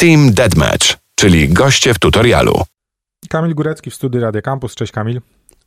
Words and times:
Team 0.00 0.32
Deathmatch, 0.32 0.96
czyli 1.14 1.48
goście 1.48 1.94
w 1.94 1.98
tutorialu. 1.98 2.62
Kamil 3.28 3.54
Górecki 3.54 3.90
w 3.90 3.94
studiu 3.94 4.20
Radio 4.20 4.42
Campus. 4.42 4.74
Cześć 4.74 4.92
Kamil. 4.92 5.20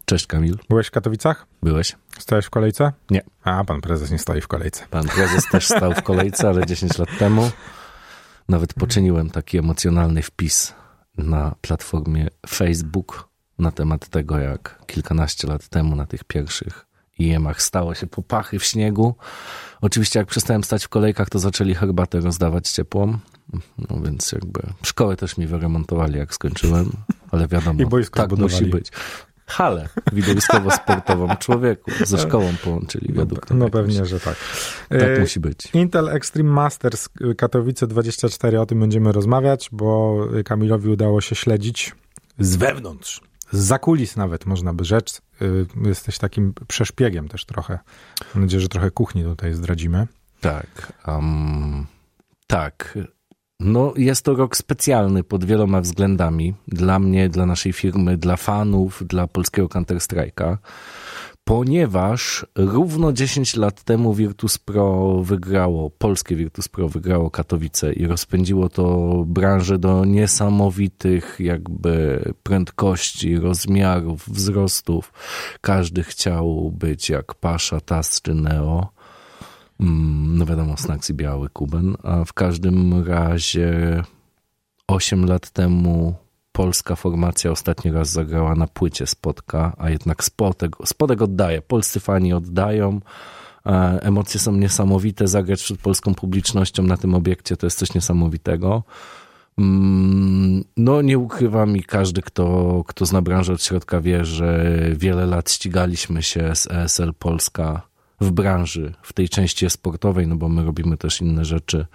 Cześć 0.05 0.27
Kamil. 0.27 0.57
Byłeś 0.69 0.87
w 0.87 0.91
Katowicach? 0.91 1.47
Byłeś? 1.63 1.95
Stałeś 2.19 2.45
w 2.45 2.49
kolejce? 2.49 2.91
Nie. 3.09 3.21
A, 3.43 3.63
pan 3.63 3.81
prezes 3.81 4.11
nie 4.11 4.19
stoi 4.19 4.41
w 4.41 4.47
kolejce. 4.47 4.87
Pan 4.89 5.07
prezes 5.07 5.47
też 5.51 5.65
stał 5.65 5.93
w 5.93 6.01
kolejce, 6.01 6.49
ale 6.49 6.65
10 6.65 6.97
lat 6.97 7.09
temu 7.19 7.51
nawet 8.49 8.73
poczyniłem 8.73 9.29
taki 9.29 9.57
emocjonalny 9.57 10.21
wpis 10.21 10.73
na 11.17 11.55
platformie 11.61 12.27
Facebook 12.49 13.29
na 13.59 13.71
temat 13.71 14.09
tego, 14.09 14.39
jak 14.39 14.83
kilkanaście 14.87 15.47
lat 15.47 15.67
temu 15.67 15.95
na 15.95 16.05
tych 16.05 16.23
pierwszych 16.23 16.85
IEM-ach 17.19 17.61
stało 17.61 17.95
się 17.95 18.07
popachy 18.07 18.59
w 18.59 18.63
śniegu. 18.63 19.15
Oczywiście 19.81 20.19
jak 20.19 20.27
przestałem 20.27 20.63
stać 20.63 20.85
w 20.85 20.89
kolejkach, 20.89 21.29
to 21.29 21.39
zaczęli 21.39 21.75
herbatę 21.75 22.19
rozdawać 22.19 22.69
ciepłą. 22.69 23.19
No 23.89 24.01
więc 24.03 24.31
jakby 24.31 24.61
szkołę 24.83 25.15
też 25.15 25.37
mi 25.37 25.47
wyremontowali, 25.47 26.17
jak 26.17 26.33
skończyłem, 26.33 26.91
ale 27.31 27.47
wiadomo, 27.47 27.81
I 27.83 27.85
boisko 27.85 28.19
tak 28.19 28.27
zbudowali. 28.29 28.53
musi 28.53 28.71
być. 28.71 28.91
Halę 29.45 29.89
widowiskowo-sportową 30.13 31.37
człowieku 31.37 31.91
ze 32.05 32.17
szkołą 32.17 32.53
połączyli 32.63 33.13
według 33.13 33.49
No 33.49 33.65
tego 33.65 33.69
pewnie, 33.69 34.05
że 34.05 34.19
tak. 34.19 34.35
Tak 34.89 35.01
E, 35.01 35.19
musi 35.19 35.39
być. 35.39 35.69
Intel 35.73 36.09
Extreme 36.09 36.49
Masters 36.51 37.09
y, 37.31 37.35
Katowice 37.35 37.87
24, 37.87 38.59
o 38.59 38.65
tym 38.65 38.79
będziemy 38.79 39.11
rozmawiać, 39.11 39.69
bo 39.71 40.17
y, 40.39 40.43
Kamilowi 40.43 40.89
udało 40.89 41.21
się 41.21 41.35
śledzić 41.35 41.95
z 42.39 42.55
wewnątrz, 42.55 43.21
z 43.51 43.59
zakulis 43.59 44.15
nawet 44.15 44.45
można 44.45 44.73
by 44.73 44.85
rzec. 44.85 45.21
Y, 45.41 45.65
Jesteś 45.85 46.17
takim 46.17 46.53
przeszpiegiem 46.67 47.27
też 47.27 47.45
trochę. 47.45 47.79
Mam 48.35 48.43
nadzieję, 48.43 48.61
że 48.61 48.67
trochę 48.67 48.91
kuchni 48.91 49.23
tutaj 49.23 49.53
zdradzimy. 49.53 50.07
Tak. 50.41 50.93
Um, 51.07 51.87
tak. 52.47 52.97
No, 53.63 53.93
jest 53.97 54.25
to 54.25 54.35
rok 54.35 54.57
specjalny 54.57 55.23
pod 55.23 55.45
wieloma 55.45 55.81
względami. 55.81 56.53
Dla 56.67 56.99
mnie, 56.99 57.29
dla 57.29 57.45
naszej 57.45 57.73
firmy, 57.73 58.17
dla 58.17 58.37
fanów, 58.37 59.03
dla 59.07 59.27
polskiego 59.27 59.67
Counter-Strike'a. 59.67 60.57
Ponieważ 61.43 62.45
równo 62.55 63.13
10 63.13 63.55
lat 63.55 63.83
temu 63.83 64.13
Virtus 64.13 64.57
Pro 64.57 65.17
wygrało, 65.23 65.89
polskie 65.89 66.35
Virtus 66.35 66.67
Pro 66.67 66.89
wygrało 66.89 67.31
Katowice 67.31 67.93
i 67.93 68.07
rozpędziło 68.07 68.69
to 68.69 69.13
branżę 69.27 69.79
do 69.79 70.05
niesamowitych 70.05 71.35
jakby 71.39 72.23
prędkości, 72.43 73.37
rozmiarów, 73.37 74.29
wzrostów. 74.29 75.13
Każdy 75.61 76.03
chciał 76.03 76.71
być 76.71 77.09
jak 77.09 77.35
Pasza, 77.35 77.81
Tas 77.81 78.21
czy 78.21 78.33
Neo. 78.33 79.00
Mm, 79.81 80.37
No 80.37 80.45
wiadomo, 80.45 80.77
Snaxi 80.77 81.13
Biały, 81.13 81.49
Kuben. 81.49 81.95
A 82.03 82.25
w 82.25 82.33
każdym 82.33 83.03
razie 83.03 84.03
8 84.87 85.25
lat 85.25 85.49
temu 85.49 86.13
polska 86.51 86.95
formacja 86.95 87.51
ostatni 87.51 87.91
raz 87.91 88.09
zagrała 88.09 88.55
na 88.55 88.67
płycie 88.67 89.07
Spotka, 89.07 89.73
a 89.77 89.89
jednak 89.89 90.23
Spotek, 90.23 90.75
Spotek 90.85 91.21
oddaje. 91.21 91.61
Polscy 91.61 91.99
fani 91.99 92.33
oddają. 92.33 92.99
E, 93.65 93.99
Emocje 94.01 94.39
są 94.39 94.51
niesamowite. 94.51 95.27
Zagrać 95.27 95.63
przed 95.63 95.79
polską 95.81 96.15
publicznością 96.15 96.83
na 96.83 96.97
tym 96.97 97.15
obiekcie 97.15 97.57
to 97.57 97.67
jest 97.67 97.77
coś 97.79 97.93
niesamowitego. 97.93 98.83
Mm, 99.57 100.63
No, 100.77 101.01
nie 101.01 101.17
ukrywam 101.17 101.77
i 101.77 101.83
każdy, 101.83 102.21
kto, 102.21 102.83
kto 102.87 103.05
zna 103.05 103.21
branżę 103.21 103.53
od 103.53 103.63
środka 103.63 104.01
wie, 104.01 104.25
że 104.25 104.65
wiele 104.95 105.25
lat 105.25 105.51
ścigaliśmy 105.51 106.23
się 106.23 106.55
z 106.55 106.67
ESL 106.71 107.13
Polska 107.19 107.90
w 108.21 108.31
branży, 108.31 108.93
w 109.01 109.13
tej 109.13 109.29
części 109.29 109.69
sportowej, 109.69 110.27
no 110.27 110.35
bo 110.35 110.49
my 110.49 110.65
robimy 110.65 110.97
też 110.97 111.21
inne 111.21 111.45
rzeczy. 111.45 111.85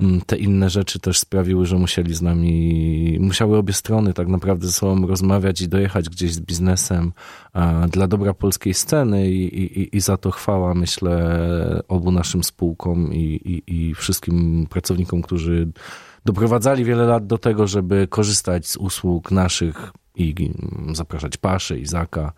Mm, 0.00 0.20
Te 0.20 0.36
inne 0.36 0.70
rzeczy 0.70 0.98
też 0.98 1.18
sprawiły, 1.18 1.66
że 1.66 1.76
musieli 1.76 2.14
z 2.14 2.22
nami, 2.22 3.18
musiały 3.20 3.58
obie 3.58 3.72
strony 3.72 4.12
tak 4.14 4.28
naprawdę 4.28 4.66
ze 4.66 4.72
sobą 4.72 5.06
rozmawiać 5.06 5.60
i 5.60 5.68
dojechać 5.68 6.08
gdzieś 6.08 6.32
z 6.32 6.40
biznesem 6.40 7.12
dla 7.90 8.06
dobra 8.06 8.34
polskiej 8.34 8.74
sceny 8.74 9.30
i, 9.30 9.62
i, 9.62 9.96
i 9.96 10.00
za 10.00 10.16
to 10.16 10.30
chwała, 10.30 10.74
myślę, 10.74 11.40
obu 11.88 12.10
naszym 12.10 12.44
spółkom 12.44 13.14
i, 13.14 13.62
i, 13.66 13.94
wszystkim 13.94 14.66
pracownikom, 14.70 15.22
którzy 15.22 15.68
doprowadzali 16.24 16.84
wiele 16.84 17.06
lat 17.06 17.26
do 17.26 17.38
tego, 17.38 17.66
żeby 17.66 18.06
korzystać 18.10 18.66
z 18.66 18.76
usług 18.76 19.30
naszych 19.30 19.92
i 20.16 20.50
zapraszać 20.92 21.36
Paszy, 21.36 21.78
Izaka, 21.78 22.32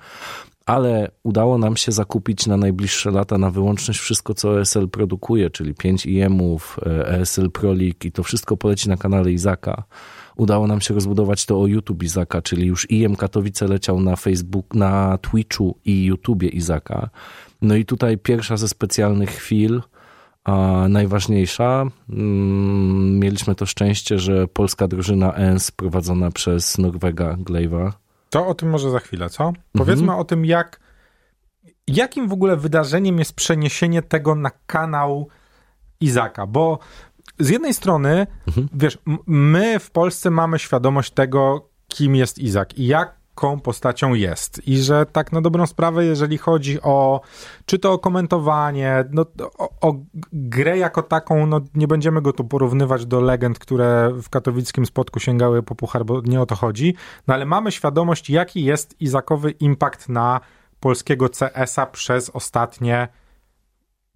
ale 0.66 1.10
udało 1.22 1.58
nam 1.58 1.76
się 1.76 1.92
zakupić 1.92 2.46
na 2.46 2.56
najbliższe 2.56 3.10
lata 3.10 3.38
na 3.38 3.50
wyłączność 3.50 4.00
wszystko, 4.00 4.34
co 4.34 4.60
ESL 4.60 4.88
produkuje, 4.88 5.50
czyli 5.50 5.74
5 5.74 6.06
IM-ów, 6.06 6.80
e, 6.86 7.08
ESL 7.08 7.50
Pro 7.50 7.72
League 7.72 8.04
i 8.04 8.12
to 8.12 8.22
wszystko 8.22 8.56
poleci 8.56 8.88
na 8.88 8.96
kanale 8.96 9.32
Izaka. 9.32 9.84
Udało 10.36 10.66
nam 10.66 10.80
się 10.80 10.94
rozbudować 10.94 11.46
to 11.46 11.60
o 11.60 11.66
YouTube 11.66 12.02
Izaka, 12.02 12.42
czyli 12.42 12.66
już 12.66 12.90
IM 12.90 13.16
Katowice 13.16 13.68
leciał 13.68 14.00
na 14.00 14.16
Facebook, 14.16 14.74
na 14.74 15.18
Twitchu 15.18 15.78
i 15.84 16.04
YouTubie 16.04 16.48
Izaka. 16.48 17.10
No 17.62 17.74
i 17.74 17.84
tutaj 17.84 18.18
pierwsza 18.18 18.56
ze 18.56 18.68
specjalnych 18.68 19.30
chwil, 19.30 19.80
a 20.44 20.86
najważniejsza, 20.88 21.86
mm, 22.10 23.18
mieliśmy 23.18 23.54
to 23.54 23.66
szczęście, 23.66 24.18
że 24.18 24.48
polska 24.48 24.88
drużyna 24.88 25.34
ENS 25.34 25.70
prowadzona 25.70 26.30
przez 26.30 26.78
Norwega 26.78 27.36
Glaiva 27.38 27.92
To 28.30 28.46
o 28.46 28.54
tym 28.54 28.70
może 28.70 28.90
za 28.90 28.98
chwilę, 28.98 29.30
co? 29.30 29.52
Powiedzmy 29.78 30.06
o 30.16 30.24
tym, 30.24 30.44
jak 30.44 30.80
jakim 31.86 32.28
w 32.28 32.32
ogóle 32.32 32.56
wydarzeniem 32.56 33.18
jest 33.18 33.32
przeniesienie 33.32 34.02
tego 34.02 34.34
na 34.34 34.50
kanał 34.66 35.28
Izaka, 36.00 36.46
bo 36.46 36.78
z 37.38 37.48
jednej 37.48 37.74
strony, 37.74 38.26
wiesz, 38.72 38.98
m- 39.06 39.18
my 39.26 39.78
w 39.78 39.90
Polsce 39.90 40.30
mamy 40.30 40.58
świadomość 40.58 41.10
tego, 41.12 41.68
kim 41.88 42.16
jest 42.16 42.38
Izak 42.38 42.78
i 42.78 42.86
jaką 43.40 43.60
postacią 43.60 44.14
jest. 44.14 44.68
I 44.68 44.78
że 44.78 45.06
tak 45.06 45.32
na 45.32 45.40
dobrą 45.40 45.66
sprawę, 45.66 46.04
jeżeli 46.04 46.38
chodzi 46.38 46.82
o 46.82 47.20
czy 47.66 47.78
to 47.78 47.92
o 47.92 47.98
komentowanie, 47.98 49.04
no, 49.10 49.26
o, 49.58 49.88
o 49.88 49.94
grę 50.32 50.78
jako 50.78 51.02
taką, 51.02 51.46
no 51.46 51.60
nie 51.74 51.88
będziemy 51.88 52.22
go 52.22 52.32
tu 52.32 52.44
porównywać 52.44 53.06
do 53.06 53.20
legend, 53.20 53.58
które 53.58 54.10
w 54.22 54.28
katowickim 54.28 54.86
spotku 54.86 55.20
sięgały 55.20 55.62
po 55.62 55.74
puchar, 55.74 56.04
bo 56.04 56.20
nie 56.24 56.40
o 56.40 56.46
to 56.46 56.54
chodzi, 56.54 56.94
no 57.26 57.34
ale 57.34 57.46
mamy 57.46 57.72
świadomość, 57.72 58.30
jaki 58.30 58.64
jest 58.64 59.00
Izakowy 59.00 59.50
impact 59.50 60.08
na 60.08 60.40
polskiego 60.80 61.28
CS-a 61.28 61.86
przez 61.86 62.30
ostatnie 62.30 63.08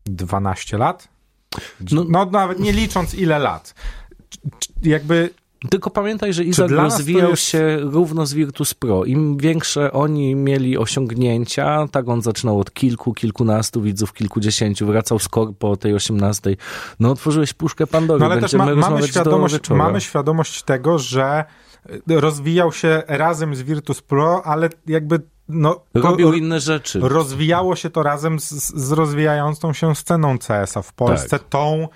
12 0.06 0.78
lat? 0.78 1.08
No- 1.92 2.04
No, 2.08 2.24
nawet 2.24 2.58
nie 2.60 2.72
licząc 2.72 3.14
ile 3.14 3.38
lat. 3.38 3.74
Jakby 4.82 5.30
Tylko 5.70 5.90
pamiętaj, 5.90 6.32
że 6.32 6.44
Izak 6.44 6.68
to 6.68 6.74
rozwijał 6.76 7.30
jest- 7.30 7.42
się 7.42 7.76
równo 7.80 8.26
z 8.26 8.34
Virtus 8.34 8.74
Pro. 8.74 9.04
Im 9.04 9.36
większe 9.36 9.92
oni 9.92 10.34
mieli 10.34 10.78
osiągnięcia, 10.78 11.88
tak 11.92 12.08
on 12.08 12.22
zaczynał 12.22 12.60
od 12.60 12.72
kilku, 12.72 13.14
kilkunastu 13.14 13.82
widzów, 13.82 14.12
kilkudziesięciu, 14.12 14.86
wracał 14.86 15.18
z 15.18 15.28
korpo 15.28 15.70
o 15.70 15.76
tej 15.76 15.94
osiemnastej. 15.94 16.56
No 17.00 17.10
otworzyłeś 17.10 17.52
puszkę 17.52 17.86
Pandory, 17.86 18.20
No 18.20 18.26
ale 18.26 18.34
też 18.40 18.52
będziemy 18.52 18.76
ma, 18.76 18.90
mamy, 18.90 19.08
świadomość, 19.08 19.70
mamy 19.70 20.00
świadomość 20.00 20.62
tego, 20.62 20.98
że 20.98 21.44
y, 22.10 22.20
rozwijał 22.20 22.72
się 22.72 23.02
razem 23.08 23.54
z 23.54 23.62
Virtus 23.62 24.02
Pro, 24.02 24.42
ale 24.46 24.68
jakby 24.86 25.20
no, 25.48 25.80
Robił 25.94 26.30
ro- 26.30 26.36
inne 26.36 26.60
rzeczy. 26.60 27.00
rozwijało 27.02 27.76
się 27.76 27.90
to 27.90 28.02
razem 28.02 28.38
z, 28.40 28.50
z 28.74 28.92
rozwijającą 28.92 29.72
się 29.72 29.94
sceną 29.94 30.38
CS-a 30.38 30.82
w 30.82 30.92
Polsce, 30.92 31.28
Tak. 31.28 31.42
tą 31.48 31.88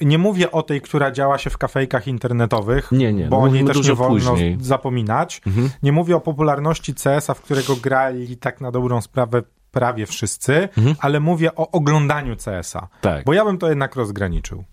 nie 0.00 0.18
mówię 0.18 0.50
o 0.50 0.62
tej, 0.62 0.80
która 0.80 1.10
działa 1.10 1.38
się 1.38 1.50
w 1.50 1.58
kafejkach 1.58 2.08
internetowych, 2.08 2.92
Nie, 2.92 3.12
nie, 3.12 3.26
bo 3.28 3.36
no 3.36 3.42
o 3.42 3.48
niej 3.48 3.64
też 3.64 3.88
nie 3.88 3.94
wolno 3.94 4.30
później. 4.30 4.48
Mhm. 4.48 4.64
zapominać. 4.64 5.42
Nie 5.82 5.92
mówię 5.92 6.16
o 6.16 6.20
popularności 6.20 6.94
CS-a, 6.94 7.34
w 7.34 7.40
którego 7.40 7.76
grali 7.76 8.36
tak 8.36 8.60
na 8.60 8.70
dobrą 8.70 9.00
sprawę 9.00 9.42
prawie 9.70 10.06
wszyscy, 10.06 10.68
ale 10.98 11.20
mówię 11.20 11.54
o 11.54 11.70
oglądaniu 11.70 12.36
CS-a. 12.36 12.78
Mhm. 12.78 12.88
Tak. 13.00 13.24
Bo 13.24 13.32
ja 13.32 13.44
bym 13.44 13.58
to 13.58 13.68
jednak 13.68 13.96
rozgraniczył. 13.96 14.64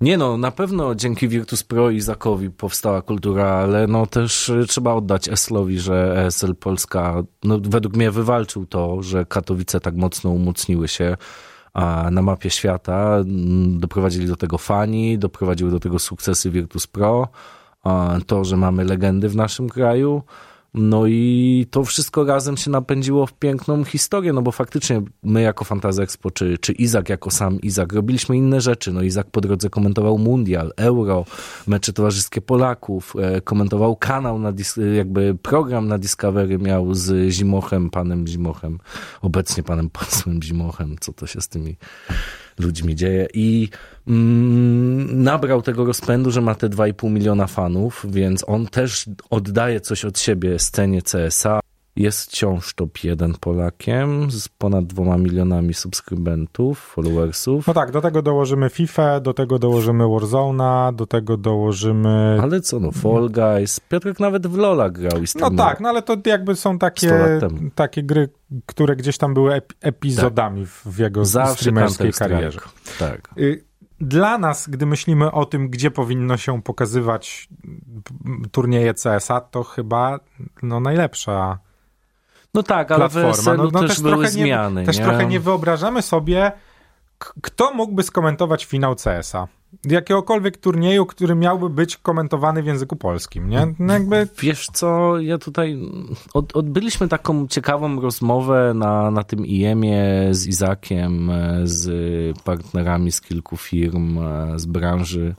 Nie 0.00 0.18
no, 0.18 0.36
na 0.36 0.50
pewno 0.50 0.94
dzięki 0.94 1.28
Virtus 1.28 1.62
Pro 1.62 1.90
i 1.90 1.96
Izakowi 1.96 2.50
powstała 2.50 3.02
kultura, 3.02 3.46
ale 3.46 3.86
no 3.86 4.06
też 4.06 4.48
y, 4.48 4.66
trzeba 4.68 4.94
oddać 4.94 5.28
Eslowi, 5.28 5.78
że 5.78 6.24
ESL 6.26 6.54
Polska, 6.54 7.22
no 7.44 7.58
według 7.62 7.96
mnie 7.96 8.10
wywalczył 8.10 8.66
to, 8.66 9.02
że 9.02 9.26
Katowice 9.26 9.80
tak 9.80 9.94
mocno 9.94 10.30
umocniły 10.30 10.88
się 10.88 11.16
na 12.10 12.22
mapie 12.22 12.50
świata. 12.50 13.16
Mm, 13.16 13.80
Doprowadzili 13.80 14.26
do 14.26 14.36
tego 14.36 14.58
fani, 14.58 15.18
doprowadziły 15.18 15.70
do 15.70 15.80
tego 15.80 15.98
sukcesy 15.98 16.50
Virtus 16.50 16.86
Pro, 16.86 17.28
to, 18.26 18.44
że 18.44 18.56
mamy 18.56 18.84
legendy 18.84 19.28
w 19.28 19.36
naszym 19.36 19.68
kraju. 19.68 20.22
No 20.74 21.06
i 21.06 21.66
to 21.70 21.84
wszystko 21.84 22.24
razem 22.24 22.56
się 22.56 22.70
napędziło 22.70 23.26
w 23.26 23.32
piękną 23.32 23.84
historię, 23.84 24.32
no 24.32 24.42
bo 24.42 24.52
faktycznie 24.52 25.02
my 25.22 25.42
jako 25.42 25.64
Fantasy 25.64 26.02
Expo, 26.02 26.30
czy, 26.30 26.58
czy 26.58 26.72
Izak 26.72 27.08
jako 27.08 27.30
sam 27.30 27.60
Izak, 27.60 27.92
robiliśmy 27.92 28.36
inne 28.36 28.60
rzeczy. 28.60 28.92
No 28.92 29.02
Izak 29.02 29.30
po 29.30 29.40
drodze 29.40 29.70
komentował 29.70 30.18
Mundial, 30.18 30.72
Euro, 30.76 31.24
mecze 31.66 31.92
towarzyskie 31.92 32.40
Polaków, 32.40 33.14
e, 33.18 33.40
komentował 33.40 33.96
kanał, 33.96 34.38
na 34.38 34.52
dis- 34.52 34.94
jakby 34.96 35.34
program 35.42 35.88
na 35.88 35.98
Discovery 35.98 36.58
miał 36.58 36.94
z 36.94 37.30
Zimochem, 37.30 37.90
panem 37.90 38.26
Zimochem, 38.26 38.78
obecnie 39.22 39.62
panem 39.62 39.90
posłem 39.90 40.42
Zimochem, 40.42 40.96
co 41.00 41.12
to 41.12 41.26
się 41.26 41.40
z 41.40 41.48
tymi 41.48 41.76
ludźmi 42.58 42.94
dzieje. 42.94 43.28
I 43.34 43.68
mm, 44.08 45.22
nabrał 45.22 45.62
tego 45.62 45.84
rozpędu, 45.84 46.30
że 46.30 46.40
ma 46.40 46.54
te 46.54 46.68
2,5 46.68 47.10
miliona 47.10 47.46
fanów, 47.46 48.06
więc 48.08 48.44
on 48.46 48.66
też 48.66 49.04
oddaje 49.30 49.80
coś 49.80 50.04
od 50.04 50.18
siebie 50.18 50.58
scenie 50.58 51.02
CSA. 51.02 51.60
Jest 51.98 52.30
wciąż 52.30 52.74
top 52.74 53.04
1 53.04 53.34
Polakiem 53.40 54.30
z 54.30 54.48
ponad 54.48 54.86
dwoma 54.86 55.18
milionami 55.18 55.74
subskrybentów, 55.74 56.78
followersów. 56.80 57.66
No 57.66 57.74
tak, 57.74 57.90
do 57.90 58.00
tego 58.00 58.22
dołożymy 58.22 58.70
FIFA, 58.70 59.20
do 59.20 59.34
tego 59.34 59.58
dołożymy 59.58 60.04
Warzone'a, 60.04 60.94
do 60.94 61.06
tego 61.06 61.36
dołożymy... 61.36 62.38
Ale 62.42 62.60
co, 62.60 62.80
no 62.80 62.92
Fall 62.92 63.30
Guys, 63.30 63.80
Piotrek 63.80 64.20
nawet 64.20 64.46
w 64.46 64.56
Lola 64.56 64.90
grał 64.90 65.22
i 65.22 65.26
No 65.40 65.50
tak, 65.50 65.80
no 65.80 65.88
ale 65.88 66.02
to 66.02 66.16
jakby 66.26 66.56
są 66.56 66.78
takie, 66.78 67.40
takie 67.74 68.02
gry, 68.02 68.28
które 68.66 68.96
gdzieś 68.96 69.18
tam 69.18 69.34
były 69.34 69.54
ep 69.54 69.72
epizodami 69.80 70.62
tak. 70.62 70.92
w 70.92 70.98
jego 70.98 71.24
Zawsze 71.24 71.54
streamerskiej 71.54 72.12
karierze. 72.12 72.60
Tak. 72.98 73.28
Y, 73.38 73.64
dla 74.00 74.38
nas, 74.38 74.68
gdy 74.68 74.86
myślimy 74.86 75.32
o 75.32 75.46
tym, 75.46 75.68
gdzie 75.70 75.90
powinno 75.90 76.36
się 76.36 76.62
pokazywać 76.62 77.48
turnieje 78.50 78.94
CSA, 78.94 79.40
to 79.40 79.64
chyba 79.64 80.20
no, 80.62 80.80
najlepsza 80.80 81.58
no 82.54 82.62
tak, 82.62 82.90
ale 82.90 83.08
platforma. 83.08 83.54
w 83.54 83.58
no, 83.58 83.70
no, 83.72 83.80
też, 83.80 83.90
też 83.90 84.00
były 84.00 84.28
zmiany. 84.28 84.80
Nie, 84.80 84.86
też 84.86 84.96
trochę 84.96 85.26
nie 85.26 85.40
wyobrażamy 85.40 86.02
sobie, 86.02 86.52
kto 87.42 87.74
mógłby 87.74 88.02
skomentować 88.02 88.64
finał 88.64 88.94
CS-a? 88.94 89.48
Jakiegokolwiek 89.84 90.56
turnieju, 90.56 91.06
który 91.06 91.34
miałby 91.34 91.70
być 91.70 91.96
komentowany 91.96 92.62
w 92.62 92.66
języku 92.66 92.96
polskim, 92.96 93.48
nie? 93.48 93.74
No 93.78 93.92
jakby... 93.92 94.28
Wiesz 94.40 94.66
co, 94.72 95.18
ja 95.18 95.38
tutaj 95.38 95.78
od, 96.34 96.56
odbyliśmy 96.56 97.08
taką 97.08 97.48
ciekawą 97.48 98.00
rozmowę 98.00 98.72
na, 98.74 99.10
na 99.10 99.24
tym 99.24 99.46
IEM-ie 99.46 100.34
z 100.34 100.46
Izakiem, 100.46 101.30
z 101.64 102.38
partnerami 102.38 103.12
z 103.12 103.20
kilku 103.20 103.56
firm, 103.56 104.18
z 104.56 104.66
branży 104.66 105.34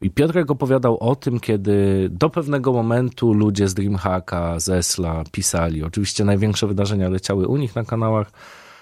i 0.00 0.10
Piotrek 0.10 0.50
opowiadał 0.50 0.98
o 0.98 1.16
tym, 1.16 1.40
kiedy 1.40 2.08
do 2.10 2.30
pewnego 2.30 2.72
momentu 2.72 3.32
ludzie 3.32 3.68
z 3.68 3.74
Dreamhacka, 3.74 4.60
z 4.60 4.68
Esla 4.68 5.24
pisali. 5.32 5.82
Oczywiście 5.82 6.24
największe 6.24 6.66
wydarzenia 6.66 7.08
leciały 7.08 7.48
u 7.48 7.56
nich 7.56 7.76
na 7.76 7.84
kanałach, 7.84 8.30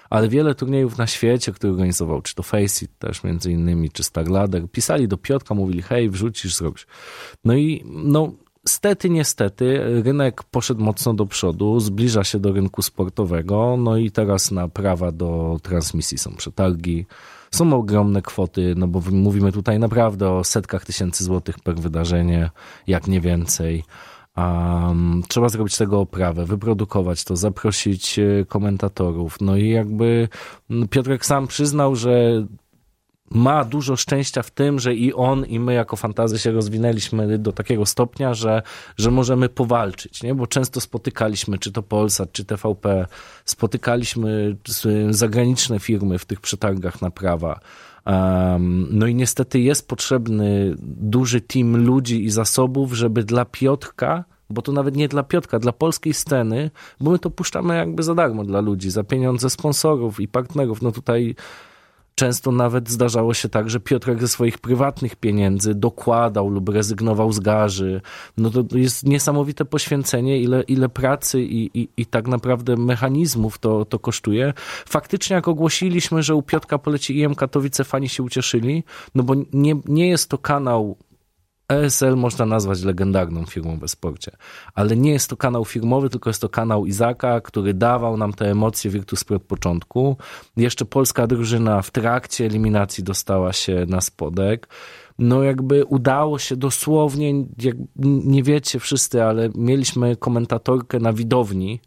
ale 0.09 0.29
wiele 0.29 0.55
turniejów 0.55 0.97
na 0.97 1.07
świecie, 1.07 1.51
które 1.51 1.73
organizował, 1.73 2.21
czy 2.21 2.35
to 2.35 2.43
Faceit 2.43 2.97
też 2.99 3.23
między 3.23 3.51
innymi, 3.51 3.89
czy 3.91 4.03
Starladder, 4.03 4.71
pisali 4.71 5.07
do 5.07 5.17
Piotrka, 5.17 5.55
mówili 5.55 5.81
hej, 5.81 6.09
wrzucisz, 6.09 6.55
zrobisz. 6.55 6.87
No 7.45 7.53
i 7.53 7.83
no, 7.85 8.31
Stety, 8.67 9.09
niestety, 9.09 9.79
rynek 10.03 10.43
poszedł 10.43 10.83
mocno 10.83 11.13
do 11.13 11.25
przodu, 11.25 11.79
zbliża 11.79 12.23
się 12.23 12.39
do 12.39 12.51
rynku 12.51 12.81
sportowego, 12.81 13.77
no 13.77 13.97
i 13.97 14.11
teraz 14.11 14.51
na 14.51 14.67
prawa 14.67 15.11
do 15.11 15.59
transmisji 15.63 16.17
są 16.17 16.35
przetargi, 16.35 17.05
są 17.51 17.73
ogromne 17.73 18.21
kwoty, 18.21 18.73
no 18.77 18.87
bo 18.87 19.01
mówimy 19.11 19.51
tutaj 19.51 19.79
naprawdę 19.79 20.31
o 20.31 20.43
setkach 20.43 20.85
tysięcy 20.85 21.23
złotych 21.23 21.59
per 21.59 21.75
wydarzenie, 21.75 22.49
jak 22.87 23.07
nie 23.07 23.21
więcej. 23.21 23.83
Um, 24.37 25.23
trzeba 25.27 25.49
zrobić 25.49 25.77
tego 25.77 25.99
oprawę, 25.99 26.45
wyprodukować 26.45 27.23
to, 27.23 27.35
zaprosić 27.35 28.19
e, 28.19 28.45
komentatorów. 28.45 29.41
No 29.41 29.57
i 29.57 29.69
jakby 29.69 30.29
Piotrek 30.89 31.25
sam 31.25 31.47
przyznał, 31.47 31.95
że 31.95 32.45
ma 33.31 33.65
dużo 33.65 33.95
szczęścia 33.95 34.43
w 34.43 34.51
tym, 34.51 34.79
że 34.79 34.95
i 34.95 35.13
on, 35.13 35.45
i 35.45 35.59
my 35.59 35.73
jako 35.73 35.95
fantazy 35.95 36.39
się 36.39 36.51
rozwinęliśmy 36.51 37.37
do 37.37 37.51
takiego 37.51 37.85
stopnia, 37.85 38.33
że, 38.33 38.61
że 38.97 39.11
możemy 39.11 39.49
powalczyć, 39.49 40.23
nie? 40.23 40.35
bo 40.35 40.47
często 40.47 40.81
spotykaliśmy, 40.81 41.57
czy 41.57 41.71
to 41.71 41.83
Polsat, 41.83 42.31
czy 42.31 42.45
TVP, 42.45 43.07
spotykaliśmy 43.45 44.55
zagraniczne 45.09 45.79
firmy 45.79 46.19
w 46.19 46.25
tych 46.25 46.41
przetargach 46.41 47.01
na 47.01 47.11
prawa. 47.11 47.59
Um, 48.05 48.87
no 48.91 49.07
i 49.07 49.15
niestety 49.15 49.59
jest 49.59 49.87
potrzebny 49.87 50.75
duży 50.81 51.41
team 51.41 51.85
ludzi 51.85 52.25
i 52.25 52.29
zasobów, 52.29 52.93
żeby 52.93 53.23
dla 53.23 53.45
Piotrka 53.45 54.23
bo 54.49 54.61
to 54.61 54.71
nawet 54.71 54.95
nie 54.95 55.07
dla 55.07 55.23
Piotrka, 55.23 55.59
dla 55.59 55.71
polskiej 55.71 56.13
sceny, 56.13 56.71
bo 56.99 57.11
my 57.11 57.19
to 57.19 57.29
puszczamy 57.29 57.75
jakby 57.75 58.03
za 58.03 58.15
darmo 58.15 58.43
dla 58.43 58.61
ludzi, 58.61 58.91
za 58.91 59.03
pieniądze 59.03 59.49
sponsorów 59.49 60.19
i 60.19 60.27
partnerów. 60.27 60.81
No 60.81 60.91
tutaj 60.91 61.35
Często 62.19 62.51
nawet 62.51 62.89
zdarzało 62.89 63.33
się 63.33 63.49
tak, 63.49 63.69
że 63.69 63.79
Piotrek 63.79 64.21
ze 64.21 64.27
swoich 64.27 64.57
prywatnych 64.57 65.15
pieniędzy 65.15 65.75
dokładał 65.75 66.49
lub 66.49 66.69
rezygnował 66.69 67.31
z 67.31 67.39
garzy. 67.39 68.01
No 68.37 68.49
to 68.49 68.77
jest 68.77 69.05
niesamowite 69.05 69.65
poświęcenie, 69.65 70.41
ile, 70.41 70.61
ile 70.61 70.89
pracy 70.89 71.41
i, 71.41 71.79
i, 71.79 71.89
i 71.97 72.05
tak 72.05 72.27
naprawdę 72.27 72.77
mechanizmów 72.77 73.57
to, 73.57 73.85
to 73.85 73.99
kosztuje. 73.99 74.53
Faktycznie 74.85 75.33
jak 75.33 75.47
ogłosiliśmy, 75.47 76.23
że 76.23 76.35
u 76.35 76.41
Piotrka 76.41 76.77
poleci 76.77 77.19
IM 77.19 77.35
Katowice, 77.35 77.83
fani 77.83 78.09
się 78.09 78.23
ucieszyli, 78.23 78.83
no 79.15 79.23
bo 79.23 79.35
nie, 79.53 79.75
nie 79.85 80.07
jest 80.07 80.29
to 80.29 80.37
kanał 80.37 80.97
ESL 81.69 82.15
można 82.15 82.45
nazwać 82.45 82.83
legendarną 82.83 83.45
firmą 83.45 83.79
w 83.81 83.87
sporcie, 83.87 84.31
ale 84.75 84.97
nie 84.97 85.11
jest 85.11 85.29
to 85.29 85.37
kanał 85.37 85.65
firmowy, 85.65 86.09
tylko 86.09 86.29
jest 86.29 86.41
to 86.41 86.49
kanał 86.49 86.85
Izaka, 86.85 87.41
który 87.41 87.73
dawał 87.73 88.17
nam 88.17 88.33
te 88.33 88.51
emocje 88.51 88.91
Virtus 88.91 89.25
od 89.31 89.43
początku. 89.43 90.17
Jeszcze 90.57 90.85
polska 90.85 91.27
drużyna 91.27 91.81
w 91.81 91.91
trakcie 91.91 92.45
eliminacji 92.45 93.03
dostała 93.03 93.53
się 93.53 93.85
na 93.87 94.01
spodek. 94.01 94.67
No 95.19 95.43
jakby 95.43 95.85
udało 95.85 96.39
się 96.39 96.55
dosłownie, 96.55 97.33
jak 97.57 97.75
nie 98.25 98.43
wiecie 98.43 98.79
wszyscy, 98.79 99.23
ale 99.23 99.49
mieliśmy 99.55 100.15
komentatorkę 100.15 100.99
na 100.99 101.13
widowni, 101.13 101.79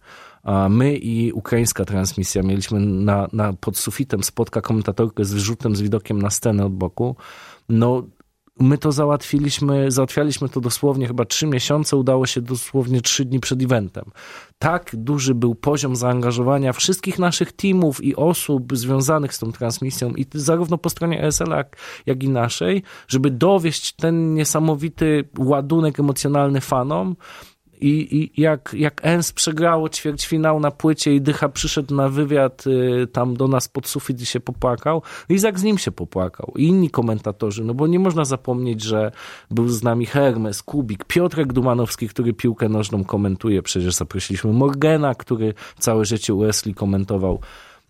a 0.42 0.68
my 0.68 0.96
i 0.96 1.32
ukraińska 1.32 1.84
transmisja 1.84 2.42
mieliśmy 2.42 2.80
na, 2.80 3.28
na 3.32 3.52
pod 3.52 3.78
sufitem 3.78 4.22
spotka 4.22 4.60
komentatorkę 4.60 5.24
z 5.24 5.32
wyrzutem, 5.32 5.76
z 5.76 5.80
widokiem 5.80 6.22
na 6.22 6.30
scenę 6.30 6.66
od 6.66 6.72
boku. 6.72 7.16
No 7.68 8.02
My 8.60 8.78
to 8.78 8.92
załatwiliśmy, 8.92 9.90
załatwialiśmy 9.90 10.48
to 10.48 10.60
dosłownie 10.60 11.06
chyba 11.06 11.24
trzy 11.24 11.46
miesiące, 11.46 11.96
udało 11.96 12.26
się 12.26 12.40
dosłownie 12.40 13.00
trzy 13.00 13.24
dni 13.24 13.40
przed 13.40 13.62
eventem. 13.62 14.04
Tak 14.58 14.90
duży 14.96 15.34
był 15.34 15.54
poziom 15.54 15.96
zaangażowania 15.96 16.72
wszystkich 16.72 17.18
naszych 17.18 17.52
teamów 17.52 18.04
i 18.04 18.16
osób 18.16 18.76
związanych 18.76 19.34
z 19.34 19.38
tą 19.38 19.52
transmisją, 19.52 20.10
i 20.10 20.26
zarówno 20.34 20.78
po 20.78 20.90
stronie 20.90 21.22
ESL, 21.22 21.50
jak, 21.50 21.76
jak 22.06 22.22
i 22.22 22.28
naszej, 22.28 22.82
żeby 23.08 23.30
dowieść 23.30 23.92
ten 23.92 24.34
niesamowity 24.34 25.28
ładunek 25.38 26.00
emocjonalny 26.00 26.60
fanom, 26.60 27.16
i, 27.88 28.40
jak, 28.40 28.74
jak 28.78 29.00
Ens 29.04 29.32
przegrało 29.32 29.88
ćwierćfinał 29.88 30.60
na 30.60 30.70
płycie 30.70 31.14
i 31.14 31.20
Dycha 31.20 31.48
przyszedł 31.48 31.94
na 31.94 32.08
wywiad 32.08 32.64
y, 32.66 33.06
tam 33.06 33.36
do 33.36 33.48
nas 33.48 33.68
pod 33.68 33.88
sufit 33.88 34.20
i 34.20 34.26
się 34.26 34.40
popłakał, 34.40 35.02
Izak 35.28 35.58
z 35.58 35.62
nim 35.62 35.78
się 35.78 35.92
popłakał. 35.92 36.52
I 36.56 36.66
inni 36.66 36.90
komentatorzy, 36.90 37.64
no 37.64 37.74
bo 37.74 37.86
nie 37.86 37.98
można 37.98 38.24
zapomnieć, 38.24 38.82
że 38.82 39.12
był 39.50 39.68
z 39.68 39.82
nami 39.82 40.06
Hermes, 40.06 40.62
Kubik, 40.62 41.04
Piotrek 41.04 41.52
Dumanowski, 41.52 42.08
który 42.08 42.32
piłkę 42.32 42.68
nożną 42.68 43.04
komentuje, 43.04 43.62
przecież 43.62 43.94
zaprosiliśmy 43.94 44.52
Morgana, 44.52 45.14
który 45.14 45.54
całe 45.78 46.04
życie 46.04 46.34
Wesley 46.34 46.74
komentował. 46.74 47.40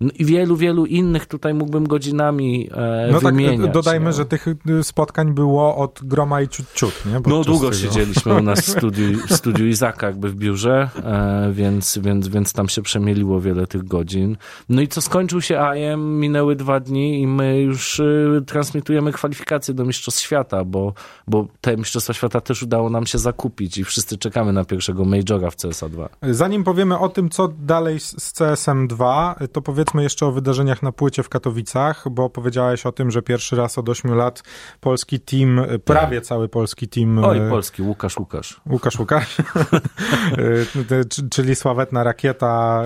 No 0.02 0.10
I 0.18 0.24
wielu, 0.24 0.56
wielu 0.56 0.86
innych 0.86 1.26
tutaj 1.26 1.54
mógłbym 1.54 1.88
godzinami 1.88 2.68
e, 2.72 3.08
no 3.12 3.20
tak, 3.20 3.34
wymieniać. 3.34 3.60
Tak, 3.60 3.74
dodajmy, 3.74 4.06
no. 4.06 4.12
że 4.12 4.24
tych 4.24 4.46
y, 4.48 4.56
spotkań 4.82 5.34
było 5.34 5.76
od 5.76 6.00
groma 6.02 6.40
i 6.42 6.48
ciut, 6.48 6.66
ciut 6.74 7.06
nie? 7.06 7.12
no 7.12 7.44
długo 7.44 7.70
tego. 7.70 7.72
siedzieliśmy 7.72 8.34
u 8.34 8.42
nas 8.42 8.60
w 8.60 8.70
studiu, 8.70 9.18
w 9.28 9.32
studiu 9.32 9.66
Izaka 9.66 10.06
jakby 10.06 10.28
w 10.28 10.34
biurze, 10.34 10.90
e, 11.04 11.52
więc, 11.52 11.98
więc, 11.98 12.28
więc 12.28 12.52
tam 12.52 12.68
się 12.68 12.82
przemieliło 12.82 13.40
wiele 13.40 13.66
tych 13.66 13.84
godzin. 13.84 14.36
No 14.68 14.82
i 14.82 14.88
co 14.88 15.00
skończył 15.00 15.40
się 15.40 15.60
AM, 15.60 16.20
minęły 16.20 16.56
dwa 16.56 16.80
dni 16.80 17.22
i 17.22 17.26
my 17.26 17.60
już 17.60 17.98
y, 17.98 18.42
transmitujemy 18.46 19.12
kwalifikacje 19.12 19.74
do 19.74 19.84
Mistrzostw 19.84 20.20
Świata, 20.20 20.64
bo, 20.64 20.94
bo 21.28 21.46
te 21.60 21.76
Mistrzostwa 21.76 22.12
Świata 22.12 22.40
też 22.40 22.62
udało 22.62 22.90
nam 22.90 23.06
się 23.06 23.18
zakupić 23.18 23.78
i 23.78 23.84
wszyscy 23.84 24.18
czekamy 24.18 24.52
na 24.52 24.64
pierwszego 24.64 25.04
Majora 25.04 25.50
w 25.50 25.56
CSA 25.56 25.88
2. 25.88 26.08
Zanim 26.22 26.64
powiemy 26.64 26.98
o 26.98 27.08
tym, 27.08 27.30
co 27.30 27.48
dalej 27.48 28.00
z 28.00 28.32
CSM 28.32 28.88
2, 28.88 29.36
to 29.52 29.62
powiedzmy 29.62 29.91
powiedzmy 29.92 30.02
jeszcze 30.02 30.26
o 30.26 30.32
wydarzeniach 30.32 30.82
na 30.82 30.92
płycie 30.92 31.22
w 31.22 31.28
Katowicach, 31.28 32.04
bo 32.10 32.30
powiedziałeś 32.30 32.86
o 32.86 32.92
tym, 32.92 33.10
że 33.10 33.22
pierwszy 33.22 33.56
raz 33.56 33.78
od 33.78 33.88
8 33.88 34.14
lat 34.14 34.42
polski 34.80 35.20
team, 35.20 35.58
e, 35.58 35.78
prawie 35.78 36.18
tak. 36.18 36.26
cały 36.26 36.48
polski 36.48 36.88
team. 36.88 37.24
Oj, 37.24 37.38
e, 37.38 37.50
polski, 37.50 37.82
Łukasz 37.82 38.18
Łukasz. 38.18 38.60
Łukasz 38.70 38.98
Łukasz, 38.98 39.40
e, 39.40 41.04
czyli 41.30 41.54
sławetna 41.54 42.04
rakieta 42.04 42.84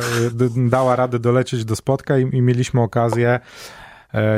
dała 0.56 0.96
radę 0.96 1.18
dolecieć 1.18 1.64
do 1.64 1.76
spotka 1.76 2.18
i, 2.18 2.36
i 2.36 2.42
mieliśmy 2.42 2.82
okazję 2.82 3.40